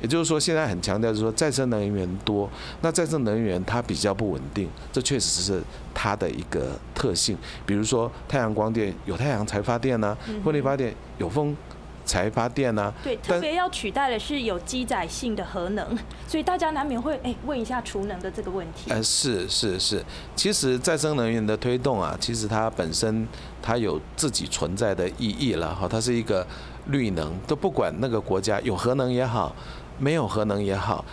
[0.00, 2.48] 也就是说，现在很强调就是说再生能源多，
[2.80, 5.62] 那再生能源它比较不稳定，这确实是
[5.92, 7.36] 它的一个特性。
[7.66, 11.56] 比如说太阳光电有太阳才发电呢，风力发电有风。
[12.04, 12.94] 才发电呢、啊？
[13.02, 15.86] 对，特别要取代的是有机载性的核能，
[16.26, 18.90] 所以大家难免会哎问一下储能的这个问题。
[18.90, 20.04] 呃，是是是，
[20.36, 23.26] 其实再生能源的推动啊，其实它本身
[23.62, 26.46] 它有自己存在的意义了哈，它是一个
[26.86, 29.54] 绿能，都不管那个国家有核能也好，
[29.98, 31.04] 没有核能也好。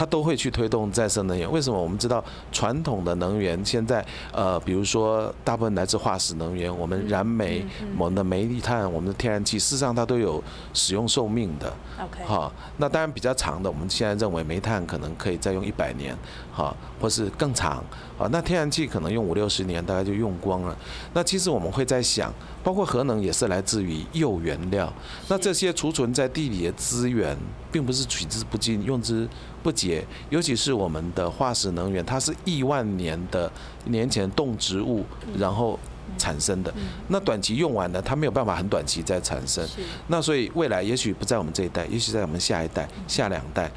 [0.00, 1.52] 它都会去推动再生能源。
[1.52, 1.78] 为什么？
[1.78, 7.62] 我们知道传统的能源现在，呃，比如说大部分来自化石能源，我们燃煤、
[7.98, 11.70] 我们的煤炭、我们的天然气，事实上它都有使用寿命的。
[12.02, 12.24] OK。
[12.24, 16.16] 好，那当然比较长的，我们现在认为煤炭可能可以再用一百年，
[16.50, 17.84] 好，或是更长。
[18.18, 20.74] 啊，那天然气可能用五六十年，大概就用光了。
[21.12, 22.32] 那其实我们会在想，
[22.62, 24.90] 包括核能也是来自于铀原料。
[25.28, 27.36] 那这些储存在地里的资源，
[27.72, 29.26] 并不是取之不尽，用之
[29.62, 30.04] 不解。
[30.28, 33.50] 尤其是我们的化石能源，它是亿万年的
[33.86, 35.04] 年前动植物
[35.38, 35.78] 然后
[36.18, 36.72] 产生的。
[37.08, 39.66] 那短期用完了，它没有办法很短期再产生。
[40.08, 43.70] 那所以未来也许不在我们这一代，也许在我们下一代、下两代。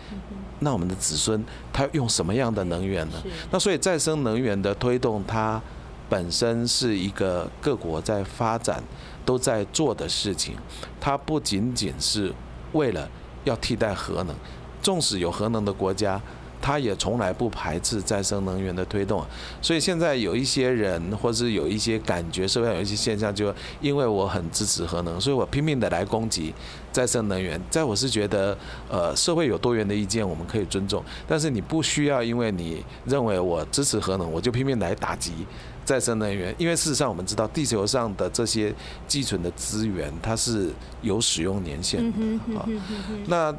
[0.59, 3.21] 那我们的子孙他用什么样的能源呢？
[3.51, 5.61] 那所以再生能源的推动，它
[6.07, 8.81] 本身是一个各国在发展
[9.25, 10.55] 都在做的事情。
[11.01, 12.33] 它不仅仅是
[12.71, 13.09] 为了
[13.43, 14.33] 要替代核能，
[14.83, 16.21] 纵使有核能的国家，
[16.61, 19.25] 它也从来不排斥再生能源的推动。
[19.61, 26.53] 所以现在有一些人，或是有一些感觉，社会上有一些现象，就因为我很支持核能，所以我拼命的来攻击
[26.91, 27.59] 再生能源。
[27.69, 28.57] 在我是觉得，
[28.89, 35.33] 呃，社会有多元的意见，我们可以尊重，但是你不需要因为你认为我支持核能，我就拼命来打击
[35.83, 36.55] 再生能源。
[36.57, 38.73] 因为事实上，我们知道地球上的这些
[39.05, 40.69] 寄存的资源，它是
[41.01, 42.65] 有使用年限的啊。
[43.27, 43.53] 那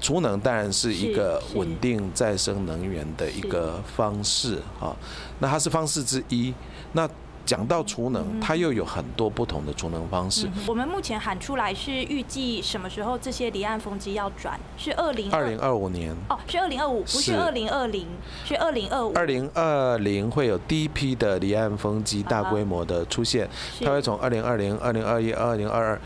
[0.00, 4.94] 储能当然是一个稳定再生能源的一个方式啊，
[5.38, 6.54] 那它是方式之一。
[6.92, 7.08] 那
[7.44, 10.48] 讲到储能，它又有很多不同的储能方式。
[10.66, 14.58] 我们目前喊出来是预计什么时候这些离岸风机要转？
[14.76, 18.06] 是二零二零二五年哦，是二零二五，不是二零二零，
[18.44, 19.12] 是二零二五。
[19.14, 23.48] 二零二零会有第一批的离岸风机大规模的出现，
[23.80, 26.00] 它会从二零二零、二零二一、二零二二。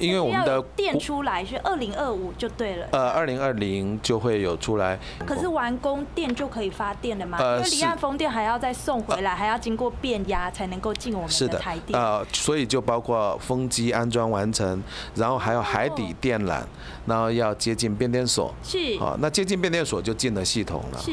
[0.00, 2.86] 因为我们的电出来是二零二五就对了。
[2.92, 4.98] 呃，二零二零就会有出来。
[5.26, 7.38] 可是完工电就可以发电了吗？
[7.40, 11.98] 呃，因为离岸风电还要再送回来，还要经过变压才能够进我们的台电。
[11.98, 14.82] 呃，所以就包括风机安装完成，
[15.14, 16.62] 然后还有海底电缆，
[17.06, 18.54] 然后要接近变电所。
[18.62, 18.98] 是。
[18.98, 20.98] 好，那接近变电所就进了系统了。
[20.98, 21.12] 是。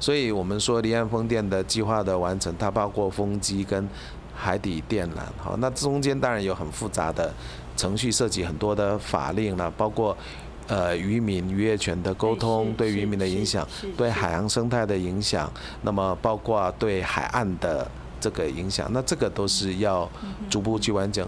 [0.00, 3.88] 所以我们说离岸风电的计划的完成，它包括风机跟
[4.34, 5.20] 海底电缆。
[5.38, 7.32] 好，那中间当然有很复杂的。
[7.76, 10.16] 程序涉及很多的法令了，包括
[10.66, 13.66] 呃渔民渔业权的沟通，对渔民的影响，
[13.96, 15.52] 对海洋生态的影响，
[15.82, 20.08] 那么包括对海岸的这个影响，那这个都是要
[20.48, 21.26] 逐步去完整。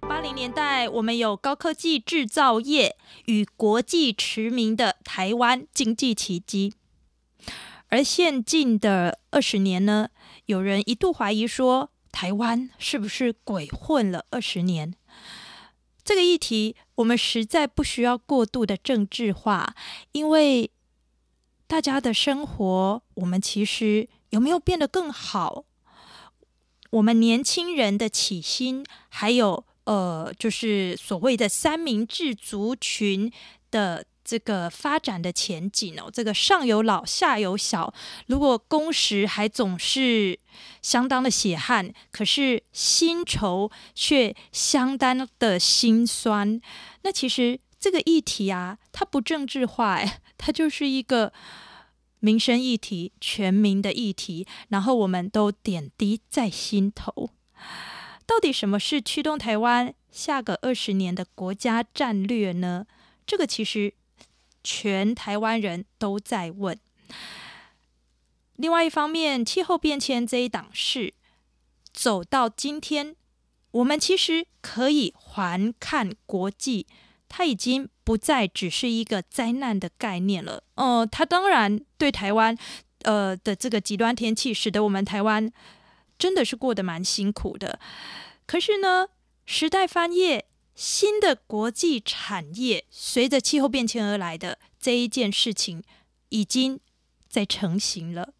[0.00, 2.96] 八零年代，我们有高科技制造业
[3.26, 6.74] 与国际驰名的台湾经济奇迹。
[7.92, 10.08] 而现今的二十年呢，
[10.46, 14.94] 有人一度怀疑说，台湾是不是鬼混了二十年？
[16.02, 19.76] 这个议题我们实在不需要过度的政治化，
[20.12, 20.70] 因为
[21.66, 25.66] 大家的生活，我们其实有没有变得更好？
[26.88, 33.30] 我们年轻人的起心，还有呃，就是所谓的三明治族群
[33.70, 34.06] 的。
[34.24, 37.92] 这个发展的前景哦，这个上有老下有小，
[38.26, 40.38] 如果工时还总是
[40.80, 46.60] 相当的血汗，可是薪酬却相当的辛酸，
[47.02, 51.32] 那其实这个议题啊，它不政治化，哎，它就是一个
[52.20, 57.30] 民生议题、全民的议题，然后我们都点滴在心头。
[58.24, 62.86] 到底什么是驱动台湾下个二十年的国家战略呢？
[63.26, 63.94] 这个其实。
[64.62, 66.78] 全台湾人都在问。
[68.56, 71.14] 另外一方面，气候变迁这一档事
[71.92, 73.16] 走到今天，
[73.72, 76.86] 我们其实可以环看国际，
[77.28, 80.62] 它已经不再只是一个灾难的概念了。
[80.76, 82.56] 哦、呃，它当然对台湾
[83.02, 85.50] 呃的这个极端天气，使得我们台湾
[86.18, 87.80] 真的是过得蛮辛苦的。
[88.46, 89.08] 可是呢，
[89.44, 90.46] 时代翻页。
[90.74, 95.82] 新的国际产业随着气候变迁而来的这一件事情，
[96.30, 96.80] 已经
[97.28, 98.32] 在成型了。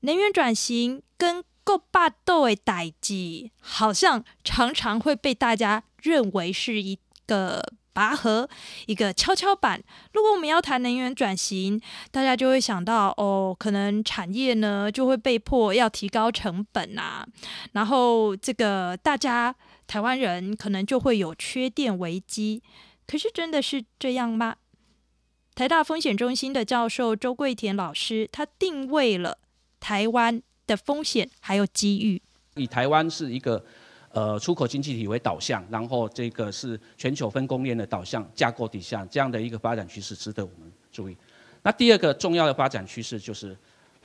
[0.00, 8.48] 能源转型跟够霸道的代际，好像常常会被大家认为是一个拔河，
[8.86, 9.82] 一个跷跷板。
[10.12, 11.80] 如果我们要谈能源转型，
[12.12, 17.26] 大家就会想到哦，可能产业呢就会被迫要提高成本啊，
[17.72, 19.52] 然后这个大家。
[19.88, 22.62] 台湾人可能就会有缺电危机，
[23.06, 24.56] 可是真的是这样吗？
[25.54, 29.38] 台大风险中心的教授周桂田老师，他定位了
[29.80, 32.20] 台湾的风险还有机遇。
[32.56, 33.64] 以台湾是一个
[34.18, 41.16] 呃出口经济体为导向，然后这个是全球分工链的导向架构底下这样的一个发展趋势，值得我们注意。
[41.62, 43.56] 那第二个重要的发展趋势就是，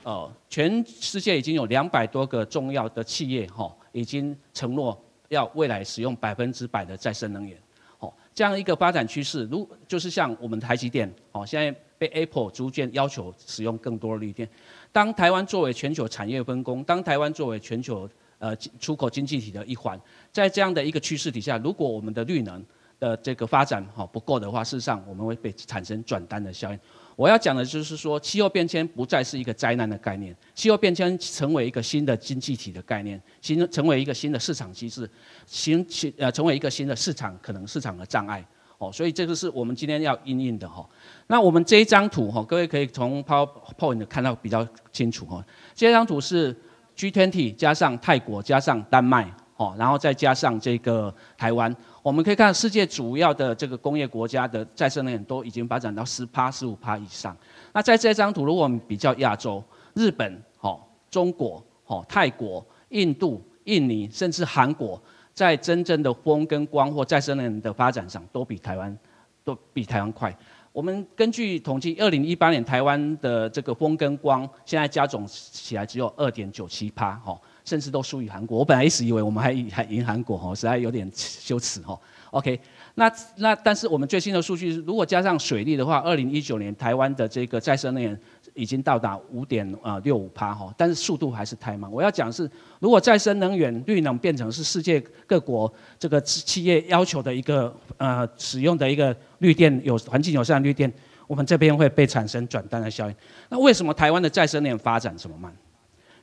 [0.04, 4.96] 呃，全世界已经有两百多个重要的企业哈、已经承诺。
[5.30, 7.58] 要未来使用百分之百的再生能源，
[7.98, 14.48] 哦，这样一个发展趋势，如就是像我们台积电，哦，现在被 Apple 逐渐要求使用更多的绿电。
[14.92, 18.08] 当台湾作为全球产业分工，当台湾作为全球
[18.44, 19.98] 呃出口经济体的一环，
[20.30, 22.62] 在这样的一个趋势底下，如果我们的绿能
[23.00, 26.78] 的这个发展哈不够的话，事实上我们会被产生转单的效应。
[27.16, 35.08] 我要讲的就是说，气候变迁不再是一个灾难的概念，气候变迁成为一个新的经济体的概念，形成为一个新的市场机制，
[35.46, 35.86] 新
[36.18, 38.44] 呃成为一个新的市场可能市场的障碍
[38.78, 40.86] 哦，所以这个是我们今天要因应的哈。
[41.28, 45.44] 那我们这一张图哈，各位可以从 PowerPoint 看到比较清楚哈。
[45.72, 46.54] 这张图是
[46.96, 57.36] G20 加上泰国加上丹麦哦，然后再加上这个台湾，我们可以看世界主要的这个工业国家的再生能源都已经发展到十趴、十五趴以上。
[57.72, 59.62] 那在这张图，如果我们比较亚洲，
[59.94, 65.00] 日本、哦、中国、哦、泰国、印度、印尼，甚至韩国，
[65.32, 68.96] 在真正的风跟光或再生能源的发展上，都比台湾
[69.44, 70.36] 都比台湾快。
[70.74, 78.58] 我们根据统计，二零一八年台湾的这个风跟光现在加总起来只有二点九七趴，哈，甚至都输于韩国。
[78.58, 81.96] 我本来一直以为我们还还赢韩国，哈，实在有点羞耻，哈。
[82.32, 82.58] OK，
[82.96, 88.20] 那那但是我们最新的数据是，如果加上水利的话，二零一九年台湾的这个再生能源。
[88.54, 91.90] 已经到达五点呃六五趴哈，但是速度还是太慢。
[91.90, 92.48] 我要讲是，
[92.78, 100.92] 如果再生能源绿能变成是世界各国这个企业要求的一个呃使用的一个绿电有环境友善绿电，
[101.26, 103.16] 我们这边会被产生转单的效应。
[103.48, 105.52] 那为什么台湾的再生能源发展这么慢？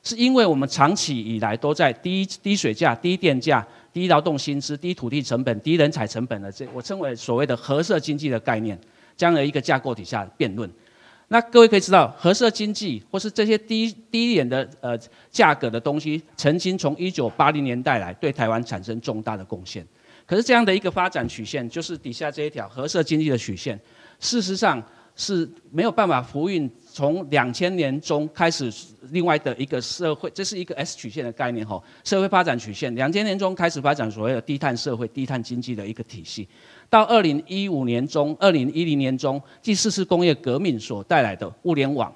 [0.03, 3.63] 是因为我们长期以来都在低低水价、低电价、
[3.93, 8.79] 低劳动薪资、低土地成本、低人才成本的这我称为所谓的合社经济的概念
[9.15, 10.67] 这样的一个架构底下辩论。
[11.31, 19.87] 那各位可以知道，核色经济或是这些低低廉的呃价格的东西，曾经从一九八零年代来对台湾产生重大的贡献。
[20.25, 23.79] 可是这样的一个发展曲线，就是底下这一条核色经济的曲线，
[24.19, 24.83] 事实上
[25.15, 28.69] 是没有办法呼应从两千年中开始
[29.11, 36.45] 另外的一个社会，这是一个 S 曲线的概念吼，社会发展曲线，两千年中开始发展所谓的低碳社会、低碳经济的一个体系。
[36.91, 42.13] 到二零一五年中，二零一零年中，第四次工业革命所带来的物联网，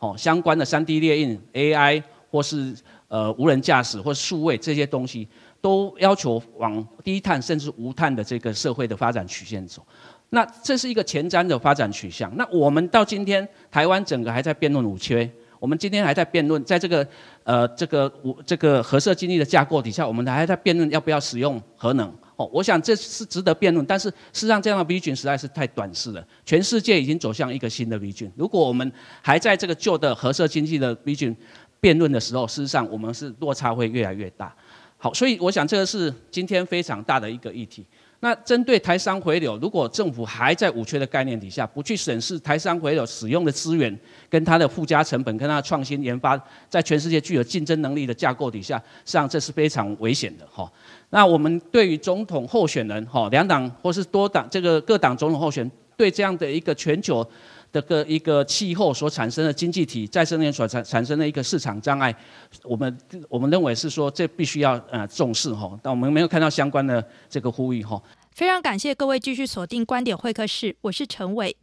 [0.00, 2.74] 哦，相关的三 D 列印、AI 或是
[3.06, 5.28] 呃无人驾驶或数位这些东西，
[5.60, 9.86] 都要求往低碳甚至无碳的这个社会的发展曲线走。
[10.30, 12.36] 那这是一个前瞻的发展取向。
[12.36, 15.30] 那我们到今天，台湾整个还在辩论五缺。
[15.60, 17.06] 我们今天还在辩论，在这个
[17.44, 22.12] 呃这个五这个核设经济的架构底下，我们还在辩论要不要使用核能。
[22.38, 26.24] 哦，我想这是值得辩论，但是事实上这样的 vision 实在是太短视了。
[26.46, 31.34] 全世界已经走向一个新的 vision，如果我们还在这个旧的核色经济的 vision
[31.80, 34.54] 辩论的时候，事实上我们是落差会越来越大。
[34.96, 37.84] 好，所以我想这个是今天非常大的一个议题。
[38.20, 43.96] 那针对台商回流，如果政府还在五缺的概念底下，不去审视台商回流使用的资源
[44.28, 46.36] 跟它的附加成本，跟它的创新研发，
[46.68, 50.68] 在全世界具有竞争能力的架构底下，实际上这是非常危险的哈。
[51.10, 57.26] 那我们对于总统候选人哈，两党或是多党这个各党总统候选，对这样的一个全球
[57.72, 62.14] 的个一个气候所产生的经济体再生能源所产产生的一个市场障碍，
[62.62, 62.98] 我们
[63.28, 68.02] 我们认为是说这必须要呃重视哈，但我们没有看到相关的这个呼吁哈。
[68.32, 71.56] 非常感谢各位继续锁定观点会客室，我是陈伟。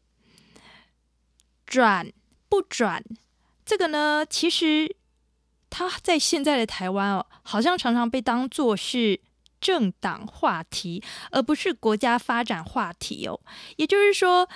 [1.65, 2.11] 转
[2.49, 3.03] 不转，
[3.65, 4.95] 这个呢，其实
[5.69, 9.19] 它在现在的台湾哦，好像常常被当作是
[9.65, 11.01] 政党话题，
[11.31, 13.39] 而不是国家发展话题哦。
[13.77, 14.47] 也就是说。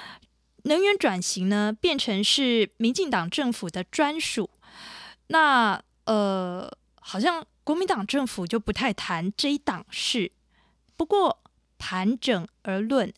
[0.64, 4.50] 能源转型呢，变成是民进党政府的专属。
[5.28, 10.34] 那呃，好像国民党政府就不太谈这一档事。
[10.98, 11.40] 不过
[11.78, 13.12] 盘整而论，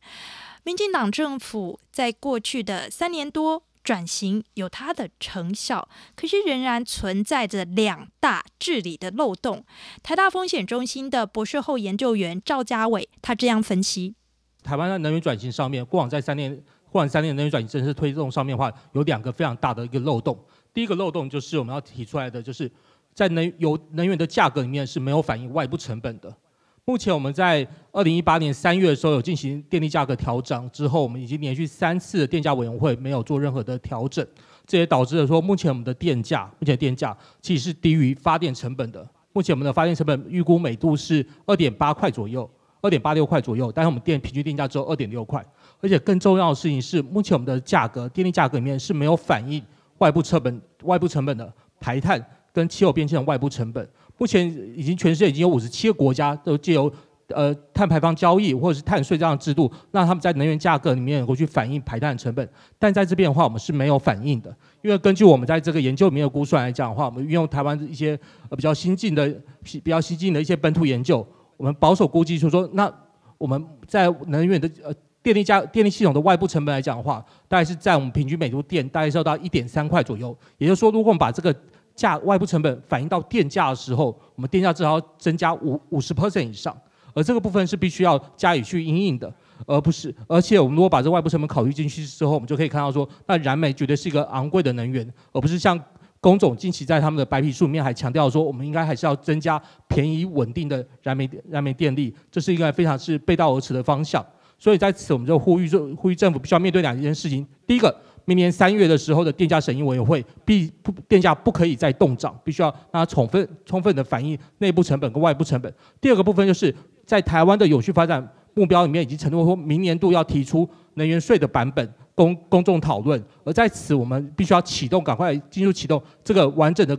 [0.64, 9.64] 民进党政府在过去的三年多转型有它的成效，可是仍然存在着两大治理的漏洞。
[10.04, 14.16] 台大风险中心的博士后研究员赵家伟他这样分析：
[14.64, 16.62] 台湾的能源转型上面，过往在三年。
[16.92, 20.38] 过往三年能源转型政策推动上面的话，有两个非常大的一个漏洞。
[20.74, 22.70] 第一个漏洞就是我们要提出来的，就是
[23.14, 26.36] 在能有能源的价格里面是没有反映外部成本的。
[26.84, 34.26] 目前我们在二零一八年三月的时候有进行电力价格调整之后，我们已经连续三次的电价委员会没有做任何的调整，
[34.66, 39.08] 这也导致了说目前我们的电价，目前电价其实是低于发电成本的。
[39.32, 42.50] 目前我们的发电成本预估每度是二点八块左右，
[42.82, 45.46] 二点八六块左右，但是我们电平均电价只有二点六块。
[45.82, 49.64] 而且更重要的事情是，目前我们的价格，电力价格里面是没有反映
[50.00, 53.88] 外部成本、外部成本的排碳跟气候变迁的外部成本。
[54.22, 56.93] 目前已经全世界已经有五十七个国家都借由
[57.30, 62.47] 呃碳排放交易或者是碳税这样的制度，让他们在能源价格里面能够去反映排碳成本。
[62.78, 68.11] 但在这边的话，我们是没有反映的，因为根据我们在这个研究里面的估算来讲的话，我们运用台湾一些
[68.49, 69.28] 呃比较新进的、
[69.63, 72.93] 比较新进的一些本土研究，我们保守估计就是说，那
[73.39, 74.93] 我们在能源的呃。
[75.24, 80.36] 电力价、电力系统的外部成本来讲的话，大概是在我们平均每度电大概是要到一点三块左右。
[80.57, 81.55] 也就是说，如果我们把这个
[82.02, 86.76] 价外部成本反映到电价的时候，我们电价至少要增加五五十 percent 以上。
[87.14, 89.32] 而这个部分是必须要加以去因应的，
[89.68, 90.16] 而不是。
[90.28, 95.78] 而且我们如果把这外部成本考虑进去之后，我们就可以看到说，那燃煤绝对是一个昂贵的能源，而不是像
[96.22, 104.26] 工总近期在他们的白皮书里面还强调说，我们应该还是要增加便宜稳定的燃煤燃煤电力，这是一个非常是背道而驰的方向。
[104.58, 107.93] 所以在此，我们就呼吁呼吁政府必须要面对两件事情：第一个，
[108.32, 115.74] 明年三月的时候的电价审议委员会必不电价不可以再动涨，必须要让它充分充分的反映内部成本跟外部成本。
[116.00, 116.74] 第二个部分就是
[117.06, 121.94] 在台湾的永续发展目标里面，已经承诺说明年度要提出能源税的版本。
[122.14, 126.98] 公公众讨论，而在此我们必须要启动，赶快进入启动这个完整的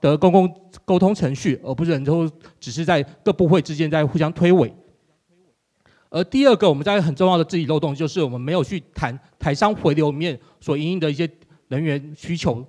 [0.00, 0.52] 的公共
[0.84, 2.28] 沟通程序，而不是能够
[2.58, 4.68] 只是在各部会之间在互相推诿。
[6.12, 11.28] 而第二个，我们在很重要的治理漏洞，就是我们没有去谈台商回流里面所营运的一些
[11.68, 12.62] 人员需求。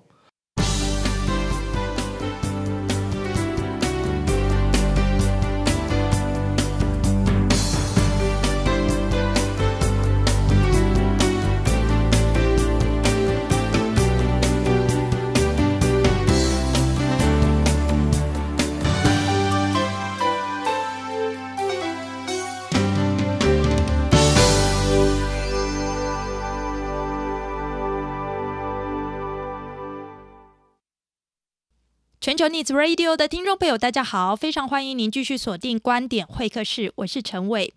[32.33, 37.71] 全球 Needs Radio 的听众朋友，大家好，非常欢迎您继续锁定观点会客室，我是陈伟。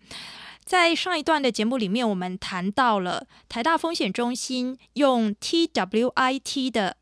[0.65, 6.97] 在上一段的节目里面，我们谈到了台大风险中心用 TWIT 的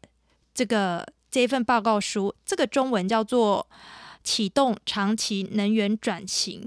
[0.53, 3.65] 这个这份报告书，这个中文叫做
[4.21, 6.61] 《启动长期能源转型》，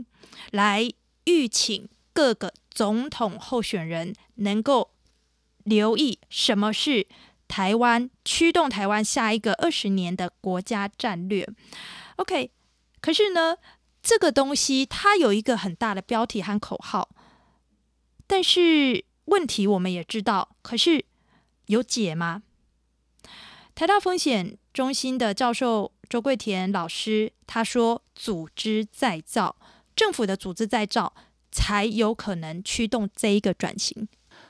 [0.52, 0.90] 来
[1.24, 4.92] 预请各个总统候选人能够
[5.64, 7.06] 留意什么是。
[7.48, 11.48] 台湾驱动台湾下一个二十年的国家战略
[12.16, 12.52] ，OK。
[13.00, 13.56] 可是呢，
[14.02, 17.08] 这个东西它有一个很大的标题和口号，
[18.26, 21.04] 但是问题我们也知道，可是
[21.66, 22.42] 有解吗？
[23.74, 29.56] 台大风险中心的教授周桂田老师他说：“组织再造，
[29.94, 31.14] 政府的组织再造
[31.52, 34.08] 才有可能驱动这一个转型。”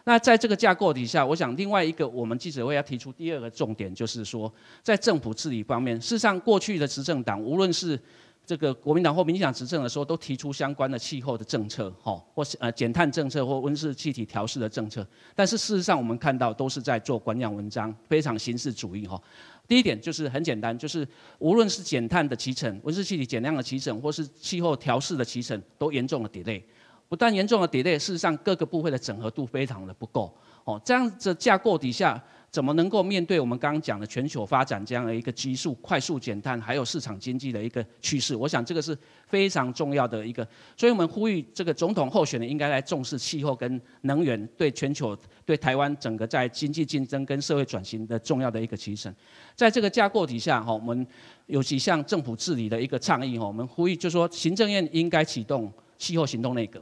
[0.09, 4.51] 那在这个架构底下，我想另外一个我们记者会要提出第二个重点，就是说
[4.83, 8.01] 在政府治理方面，事实上过去的执政党，无论是
[8.47, 15.07] 这个国民党或民进党执政的时候，都提出相关的气候的政策，哈，或是呃减碳政策或温室气体调适的政策。
[15.35, 19.23] 但是事实上，我们看到都是在做官样文章，非常形式主义，哈。
[19.67, 21.07] 第一点就是很简单，就是
[21.39, 26.63] 无论是减碳的期程、温室气体减量的期程，或是气候调适的期程，都严重的 delay。
[27.09, 30.33] 不但严重的 delay，事实上各个部会的整合度非常的不够。
[30.65, 38.37] 哦，这样子架构底下，怎么能够面对我们刚刚讲的全球发展这样的一个急速、快速减碳，还有市场经济的一个趋势？
[38.37, 38.95] 我想这个是
[39.27, 40.47] 非常重要的一个。
[40.77, 49.11] 所以我们呼吁这个总统候选人应该来重视气候跟能源对全球、对台湾整个在经济竞争跟社会转型的重要的一个提升。
[49.57, 51.07] 在这个架构底下，哈，我们
[51.47, 56.79] 有几项政府治理的一个倡议，哈，我们呼吁就是说，行政院应该启动气候行动内阁。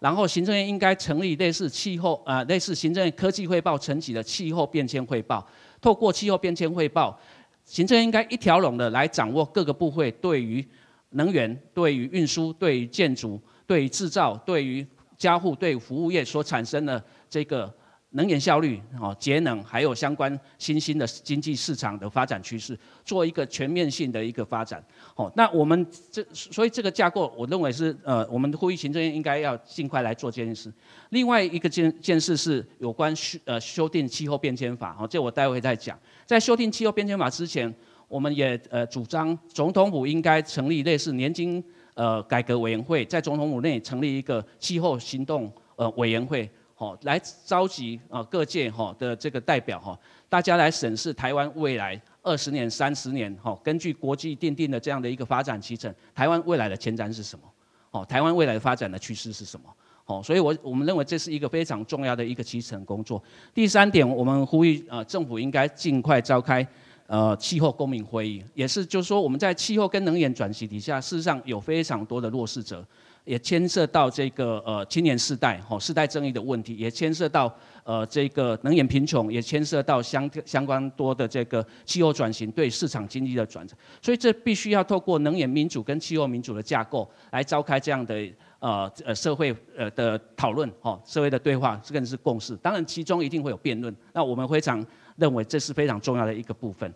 [0.00, 5.46] 然后行政院应该成立类似气候啊、呃，类似行政院科技汇报层级的气候变迁汇报。
[5.80, 7.18] 透过气候变迁汇报，
[7.64, 10.66] 行政院应该一条龙的来掌握各个部会对于
[11.10, 17.72] 能源、对于运输、对于建筑、对于制造、对于家户、对服务业所产生的这个。
[18.18, 24.84] 能源效率、哦节能，还有相关新兴的经济市场的发展趋势，做一个全面性的一个发展。
[25.14, 30.72] 哦，那我们这所以这个架构，我认为是呃，我们呼吁行政院应该要尽快来做这件事。
[31.10, 34.96] 另外一个件件事是有关修呃修订气候变迁法。
[34.98, 35.96] 哦，这我待会再讲。
[36.26, 37.72] 在修订气候变迁法之前，
[38.08, 41.62] 我们也呃主张总统府应该成立类似年金
[41.94, 46.50] 呃改革委员会，在总统府内成立一个气候行动呃委员会。
[46.80, 49.98] 好，来召集啊各界哈的这个代表哈，
[50.28, 57.44] 大家来审视台湾未来二十年、三十年哈，根据国际奠定的这样的一个发展期程，台湾未来的前瞻是什么？
[57.90, 59.68] 哦，台湾未来发展的趋势是什么？
[60.06, 63.20] 哦，所以我我们认为这是一个非常重要的一个基程工作。
[63.52, 66.64] 第三点，我们呼吁啊政府应该尽快召开
[67.08, 72.86] 呃气候公民会议，也是就是说我们在气候跟能源转型底下，事实上有非常多的弱势者。
[73.28, 77.54] 也牵涉到这个呃青年世代吼世代正义的问题，也牵涉到
[77.84, 88.14] 呃这个能源贫穷，也牵涉到相相关多的这个气候转型对市场经济的转折，所以这必须要透过能源民主跟气候民主的架构来召开这样的
[88.60, 92.56] 呃呃社会呃的讨论吼社会的对话，这个是共识。
[92.56, 94.82] 当然其中一定会有辩论，那我们非常
[95.16, 96.90] 认为这是非常重要的一个部分。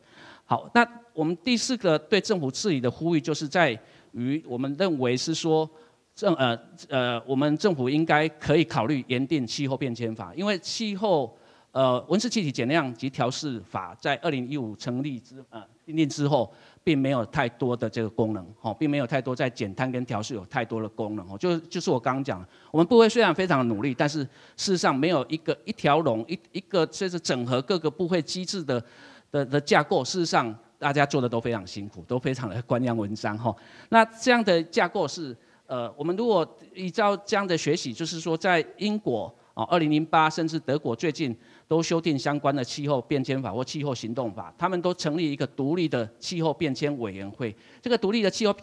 [0.46, 3.78] 好，那我们第四个对政府治理的呼吁，就是在
[4.12, 5.68] 于我们认为是说。
[6.14, 6.58] 政呃
[6.88, 11.36] 呃，我们政府应该可以考虑研定气候变迁法，因为气候
[11.72, 16.52] 呃，温室气体减量及调适法在二零一五成立之呃订定之后，
[16.84, 28.84] 并没有太多的这个功能，哦，并没有太多在减碳跟调适有太多的功能，哦，就就是我刚刚讲，我们部会虽然非常努力，但是事实上没有一个一条龙一一个就是整合各个部会机制的
[29.30, 33.56] 的的架构，事实上大家做的都非常辛苦，都非常的官样文章，哈，
[33.88, 35.34] 那这样的架构是，
[35.66, 41.36] 呃，我们如果依照这样的学习，就是说在英国，哦，二零零八甚至德国最近。
[41.68, 47.56] 都修订相关的气候变迁法或气候行动法，他们都成立一个独立的气候变迁委员会。
[47.80, 48.54] 这个独立的气候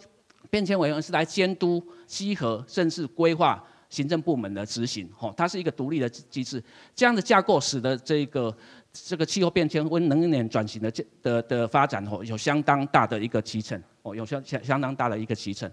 [0.48, 5.10] 变迁委员会是来监督、稽核甚至规划行政部门的执行。
[5.12, 6.62] 吼，它是一个独立的机制。
[6.94, 8.56] 这样的架构使得这个
[8.92, 13.82] 这个气候变迁或能源转型的的的发展吼有相当大的一个期程。
[14.02, 15.68] 哦，有相相相当大的一个期程。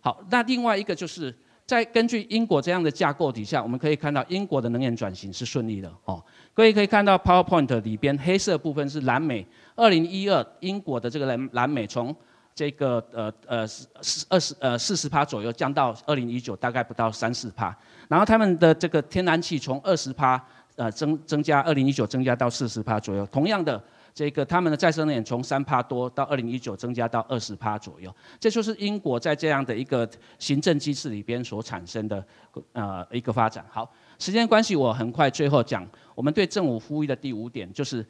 [0.00, 1.34] 好，那另外一个就是。
[1.66, 6.20] 在根据英国这样的架构底下，我们可以看到英国的能源转型是顺利的哦。
[6.52, 9.46] 各位可以看到 PowerPoint 里边黑色部分是南美，
[9.76, 12.12] 二零一二英国的这个蓝蓝美从
[12.56, 17.72] 这个呃呃四二十呃四十趴左右降到二零一九大概不到三四趴，
[18.08, 20.44] 然后他们的这个天然气从二十趴
[20.74, 23.80] 呃增增加二零一九增加到四十趴左右，同样的。
[24.14, 30.08] 这个他们的再生能源从三帕多到二零一九增加到二十帕左右，这就是英国在这样的一个
[30.38, 32.24] 行政机制里边所产生的
[32.72, 33.64] 呃一个发展。
[33.70, 38.06] 好，时间关系，我很快最后讲我们对政府呼吁的第五点，就是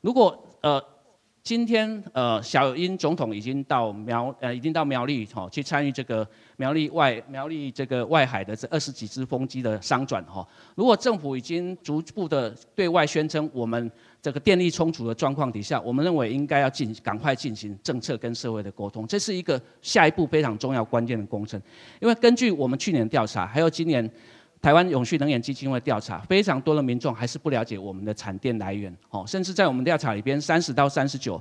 [0.00, 0.82] 如果呃。
[1.44, 6.26] 今天，呃，小英总统已经到苗，呃，已经到苗栗，哈、去参与这个
[6.56, 13.92] 苗栗外苗栗这个外海的这二十几只风机的商转，哈、如果政府已经逐步的对外宣称我们
[14.22, 21.60] 这个电力充足的状况底下，我们认为应该要进赶快进行政策跟社会的沟通，这是一个下一步非常重要关键的工程。
[22.00, 24.10] 因为根据我们去年调查，还有今年。
[24.64, 31.38] 台湾永续能源基金会调查，非常多的民众还是不了解我们的产电来源，哦，甚至在我们调查里边，三十到三十九，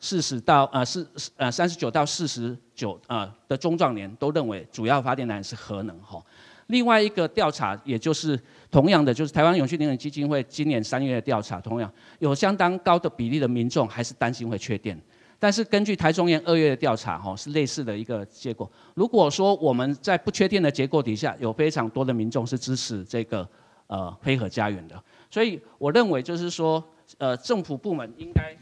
[0.00, 6.20] 四十到呃四呃三十九到四十九呃的中壮年都认为主要发电来源是核能，哈。
[6.66, 8.36] 另外一个调查，也就是
[8.72, 15.00] 同样的，就是台湾永续能源基金会今年三月的调查，同样有相当高的比例的民众还是担心会缺电。
[15.44, 18.66] 但是根据台中研二月的调查，哈，是类似的一个结果。
[18.94, 23.46] 如果说我们在不确定的结构底下，有非常多的民众是支持这个
[23.86, 24.98] 呃黑核家园的，
[25.30, 26.82] 所以我认为就是说，
[27.18, 28.56] 呃，政府部门应该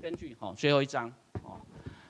[0.00, 1.12] 根据哈最后一章
[1.42, 1.58] 哦，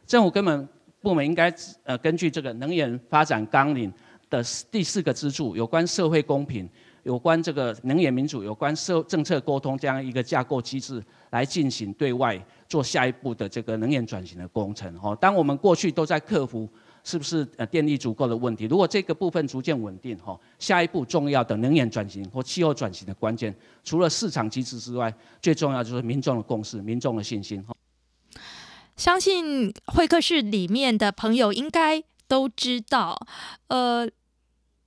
[0.04, 0.68] 政府根本
[1.00, 1.50] 部门应该
[1.84, 3.90] 呃根据这个能源发展纲领
[4.28, 6.68] 的第四个支柱，有关社会公平。
[7.04, 12.42] 有关这个能源民主、有关社政策沟通这样一个架构机制来进行对外
[12.74, 14.92] 做下一步的这个能源转型的工程。
[14.98, 16.68] 哈，当我们过去都在克服
[17.04, 23.54] 是不是呃电力足够的问题，如果这个部分逐渐稳定，哈，下一步重要的能源转型或气候转型的关键，
[23.84, 27.62] 除了市场机制之外，最重要就是民众的共识、民众的信心。
[27.62, 27.72] 哈，
[28.96, 33.16] 相信会客室里面的朋友应该都知道，
[33.68, 34.10] 呃。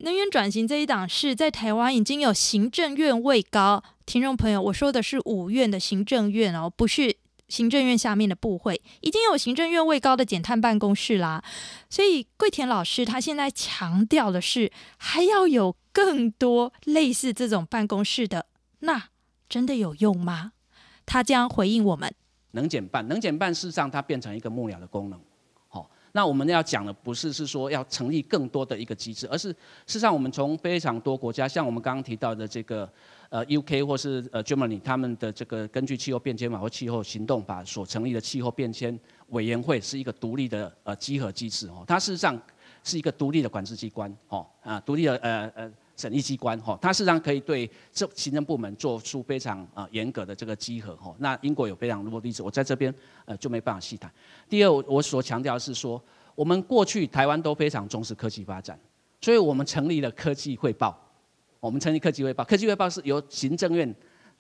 [0.02, 7.18] 能源转型这一档是在台湾已经有行政院位高，听众朋友，我说的是五院的行政院哦，不是
[7.48, 11.44] 行政院下面的部会，已经有行政院位高的减碳办公室啦。
[11.90, 18.48] 所以桂田老师他现在强调的是，还要有更多类似这种办公室的，
[18.80, 19.10] 那
[19.48, 20.52] 真的有用吗？
[21.06, 22.14] 他将回应我们：
[22.52, 25.18] 能减办，能减办事实上它变成一个幕僚的功能。
[25.70, 32.92] 好那我们要讲的不是是说要成立更多的一个机制，而是事实上我们从非常多国家，像我们刚刚提到的这个
[33.30, 38.98] 呃 UK 或是呃 Germany 他们的这个根据气候变迁法或气候行动法所成立的气候变迁
[39.30, 42.40] 委员会是一个独立的呃稽核机制哦，它事实上
[42.84, 45.72] 是一个独立的管制机关哦啊独立的呃呃。
[46.00, 51.16] 审议机关哦，它事实上可以对这行政部门做出非常啊严格的这个稽核哦。
[51.18, 52.94] 那英国有非常多例子，我在这边
[53.26, 54.08] 呃就没办法细谈。
[54.48, 56.00] 第二，我所强调是说，
[56.36, 58.80] 我们过去台湾都非常重视科技发展，
[59.22, 60.96] 所以我们成立了科技汇报。
[61.60, 63.96] 我们成立科技汇报，科技汇报是由行政院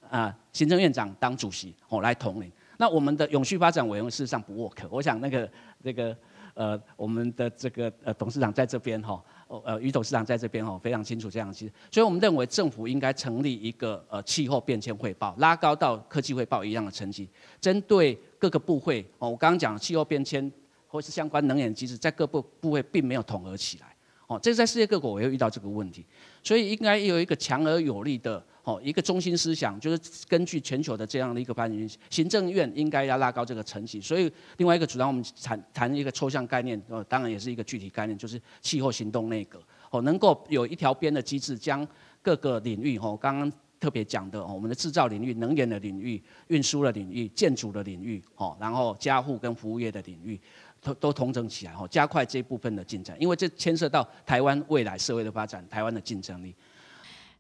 [0.09, 2.51] 啊行政院长当主席哦来统领。
[2.77, 5.49] 那我们的永续发展委员会事实上不 work，我想那个
[5.83, 6.15] 这个
[6.53, 9.23] 呃我们的这个呃董事长在这边哈。
[9.49, 17.29] 哦，呃，于董事长在这边哦，非常清楚这样子，所以我们认为政府应该成立一个呃气候变迁汇报，拉高到科技汇报一样的层级，
[17.61, 20.51] 针对各个部会哦，我刚刚讲气候变迁
[20.85, 23.95] 或是相关能源机制，在各部部会并没有统合起来，
[24.27, 26.05] 哦，这在世界各国也会遇到这个问题，
[26.43, 28.43] 所以应该有一个强而有力的。
[28.67, 29.97] 哦，一个中心思想就是
[30.27, 34.01] 根据全球的这样的一个发展，行政院应该要拉高这个层级。
[34.01, 39.57] 所以另外一个主张，我们谈谈一个抽象概念，哦，当然也是一个具体概念，就是气候行动内阁。
[39.89, 41.87] 哦，能够有一条边的机制，将
[42.21, 43.49] 各个领域，哦，刚刚
[43.79, 50.37] 特别讲的哦，我们的制造领域、能源的领域、运输的领域、建筑的领域，哦，然后家户跟服务业的领域，
[50.87, 56.55] 都都统整起来，哦，加快这部分的进展，因为这牵涉到台湾未来社会的发展、台湾的竞争力。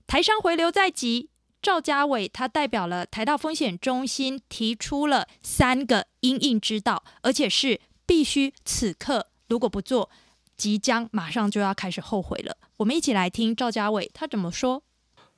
[0.05, 1.29] 台商回流在即，
[1.61, 10.09] 赵家伟他代表了台大风险中心，提出了三个因应之道，而且是必须此刻如果不做，
[10.55, 12.55] 即将马上就要开始后悔了。
[12.77, 14.81] 我们一起来听赵家伟他怎么说。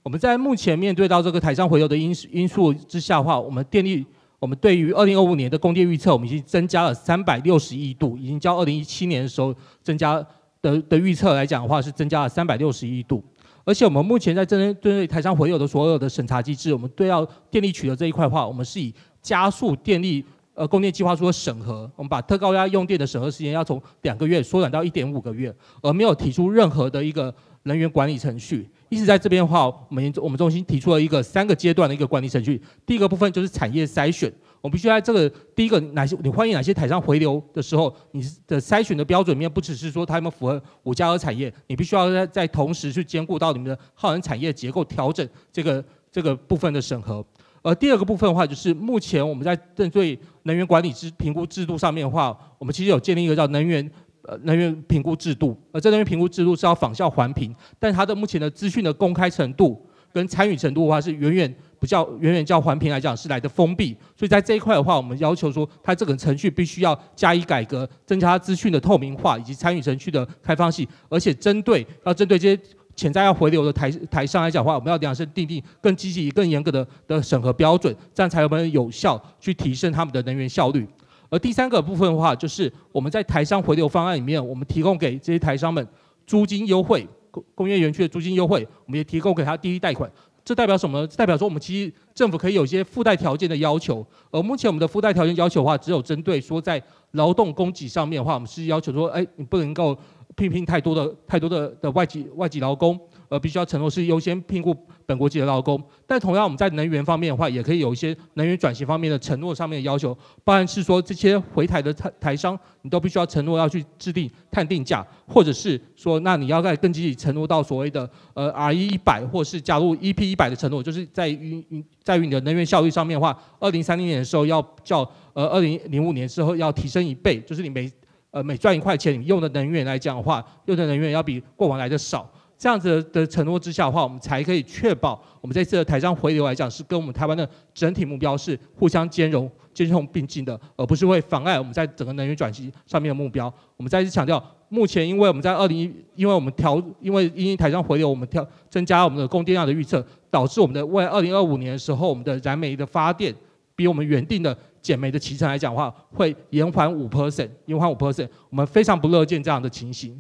[0.03, 4.05] 我们在目前面对到这个台商回流的因因素之下的话，我们电力，
[4.39, 10.25] 我们对于二零二五年的供电预测，我们已经增加了三百六十亿度，已经较二零一七年的时候增加
[10.61, 13.23] 的的预测来讲的话，是增加了三百六十亿度。
[13.65, 20.23] 而且我们目前在针对对台商回流的所有的审查机制，我们对要电力取得这一块的话，我们是以加速电力
[20.55, 27.33] 呃供电计划书的审核，我们把特高压用电的审核时间要从两个月缩短到一点五个月，而没有提出任何的一个
[27.63, 28.67] 能源管理程序。
[28.89, 32.61] 一直在这边的话，我们我们中心提出了一个三个阶段的一个管理程序。
[32.85, 34.31] 第一个部分就是产业筛选，
[34.61, 47.23] 我们必须在这个第一个哪些你欢迎哪些台商回流的时候，你的筛选的标准面不只是说他们符合五加二产业，你必须要在在同时去兼顾到你们的耗能产业结构调整这个这个部分的审核。
[47.61, 53.87] 而第二个部分的话，就是目前我们在针对能源管理制评估制度上面的话，我们其实有建立一个叫能源。
[54.30, 72.61] 呃，能源评估制度，而这能源评估制度是要仿效环评，但它的目前的资讯的公开程度跟参与程度的话，是远远不较远远较环评来讲是来的封闭，所以在这一块的话，我们要求说，它这个程序必须要加以改革，增加资讯的透明化以及参与程序的开放性，而且针对要针对这些
[72.95, 80.88] 潜在要回流的台台商来讲的话，我们要量身定定更积极、更严格的的审核标准，这样才能有效去提升他们的能源效率。
[81.30, 85.88] 而第三个部分的话，就是我们在台商回流方案里面，我们提供给这些台商们
[86.25, 90.11] 租金优惠，工工业园区的租金优惠，我们也提供给他第一贷款。
[90.43, 91.07] 这代表什么呢？
[91.15, 94.03] 代表说我们其实政府可以有一些附带条件的要求。
[94.32, 99.95] 而目前我们的附带条件要求的话，只有针对说在劳动供给上面的话，我们是要求说，哎，你不能够
[100.36, 102.99] 聘聘太多的太多的的外籍外籍劳工。
[103.30, 104.75] 呃，必须要承诺是优先聘雇
[105.05, 121.63] 本国籍的劳工，但同样我们在能源方面的话，也可以有一些能源转型方面的承诺上面的要求，包含是说这些回台的台台商，你都必须要承诺要去制定碳定价，或者是说，那你要再更积极承诺到所谓的呃 RE 一百，或是加入 EP 一百的承诺，就是在于
[122.03, 127.91] 在于你的能源效率上面的话，二零三零年的时候要较呃二零零五年之后要提升一倍，就是你每
[128.32, 132.27] 呃每赚一块钱，你用的能源来讲的话，用的能源要比过往来的少。
[132.60, 143.51] 这样子的承诺之下的话，我们才可以确保我们这次的台商回流来讲，是跟我们台湾的整体目标是互相兼容、兼容并进的，而不是会妨碍我们在整个能源转型上面的目标。
[143.78, 145.84] 我们再次强调，目前因为我们在二零一，
[146.16, 153.34] 因为我们调，因为因台商回流，我们调增加我们的供电量的预测，导致我们的未来二零二五年的时候，我们的燃煤的发电
[153.74, 160.20] 比我们原定的减煤的期程来讲的话，会延缓五 percent，延缓五 percent，我们非常不乐见这样的情形。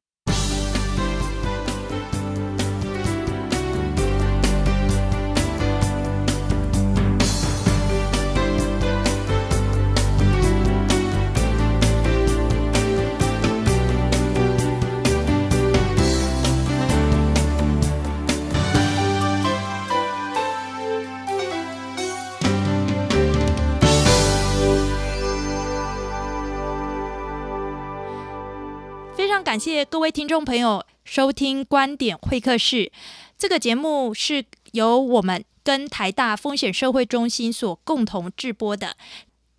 [29.19, 32.89] 非常感谢各位听众朋友收听观点会客室。
[33.37, 38.95] 这个节目是由我们跟台大风险社会中心所共同制播的。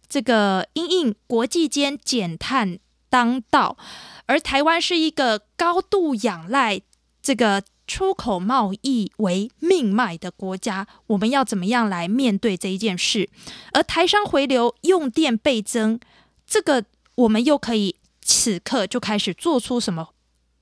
[0.09, 2.79] 这个因应国际间减碳
[3.11, 3.77] 当道，
[4.25, 6.81] 而台湾是一个高度仰赖
[7.21, 13.29] 这个出口贸易为命脉的国家，我们要怎么样来面对这一件事？
[13.75, 16.01] 而台商回流用电倍增，
[16.47, 16.87] 这个
[17.17, 17.97] 我们又可以。
[18.33, 20.11] 此刻就开始做出什么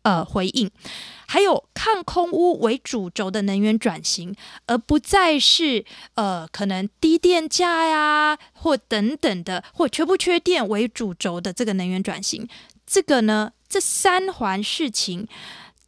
[0.03, 0.71] 呃回应？
[1.27, 12.49] 还有抗空污为主轴的能源转型，而不再是呃可能低电价呀或等等的或缺不缺电为主轴的这个能源转型。
[12.87, 15.29] 这个呢，这三环事情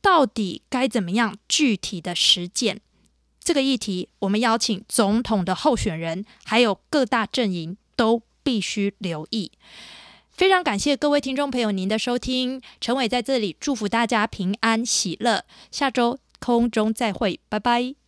[0.03, 2.81] 到底该怎么样具体的实践？
[3.43, 9.51] 这个议题，我们邀请总统的候选人还有各大阵营都必须留意。
[10.41, 18.00] 非常感谢各位听众朋友您的收听，陈伟在这里祝福大家平安喜乐，下周空中再会，拜拜。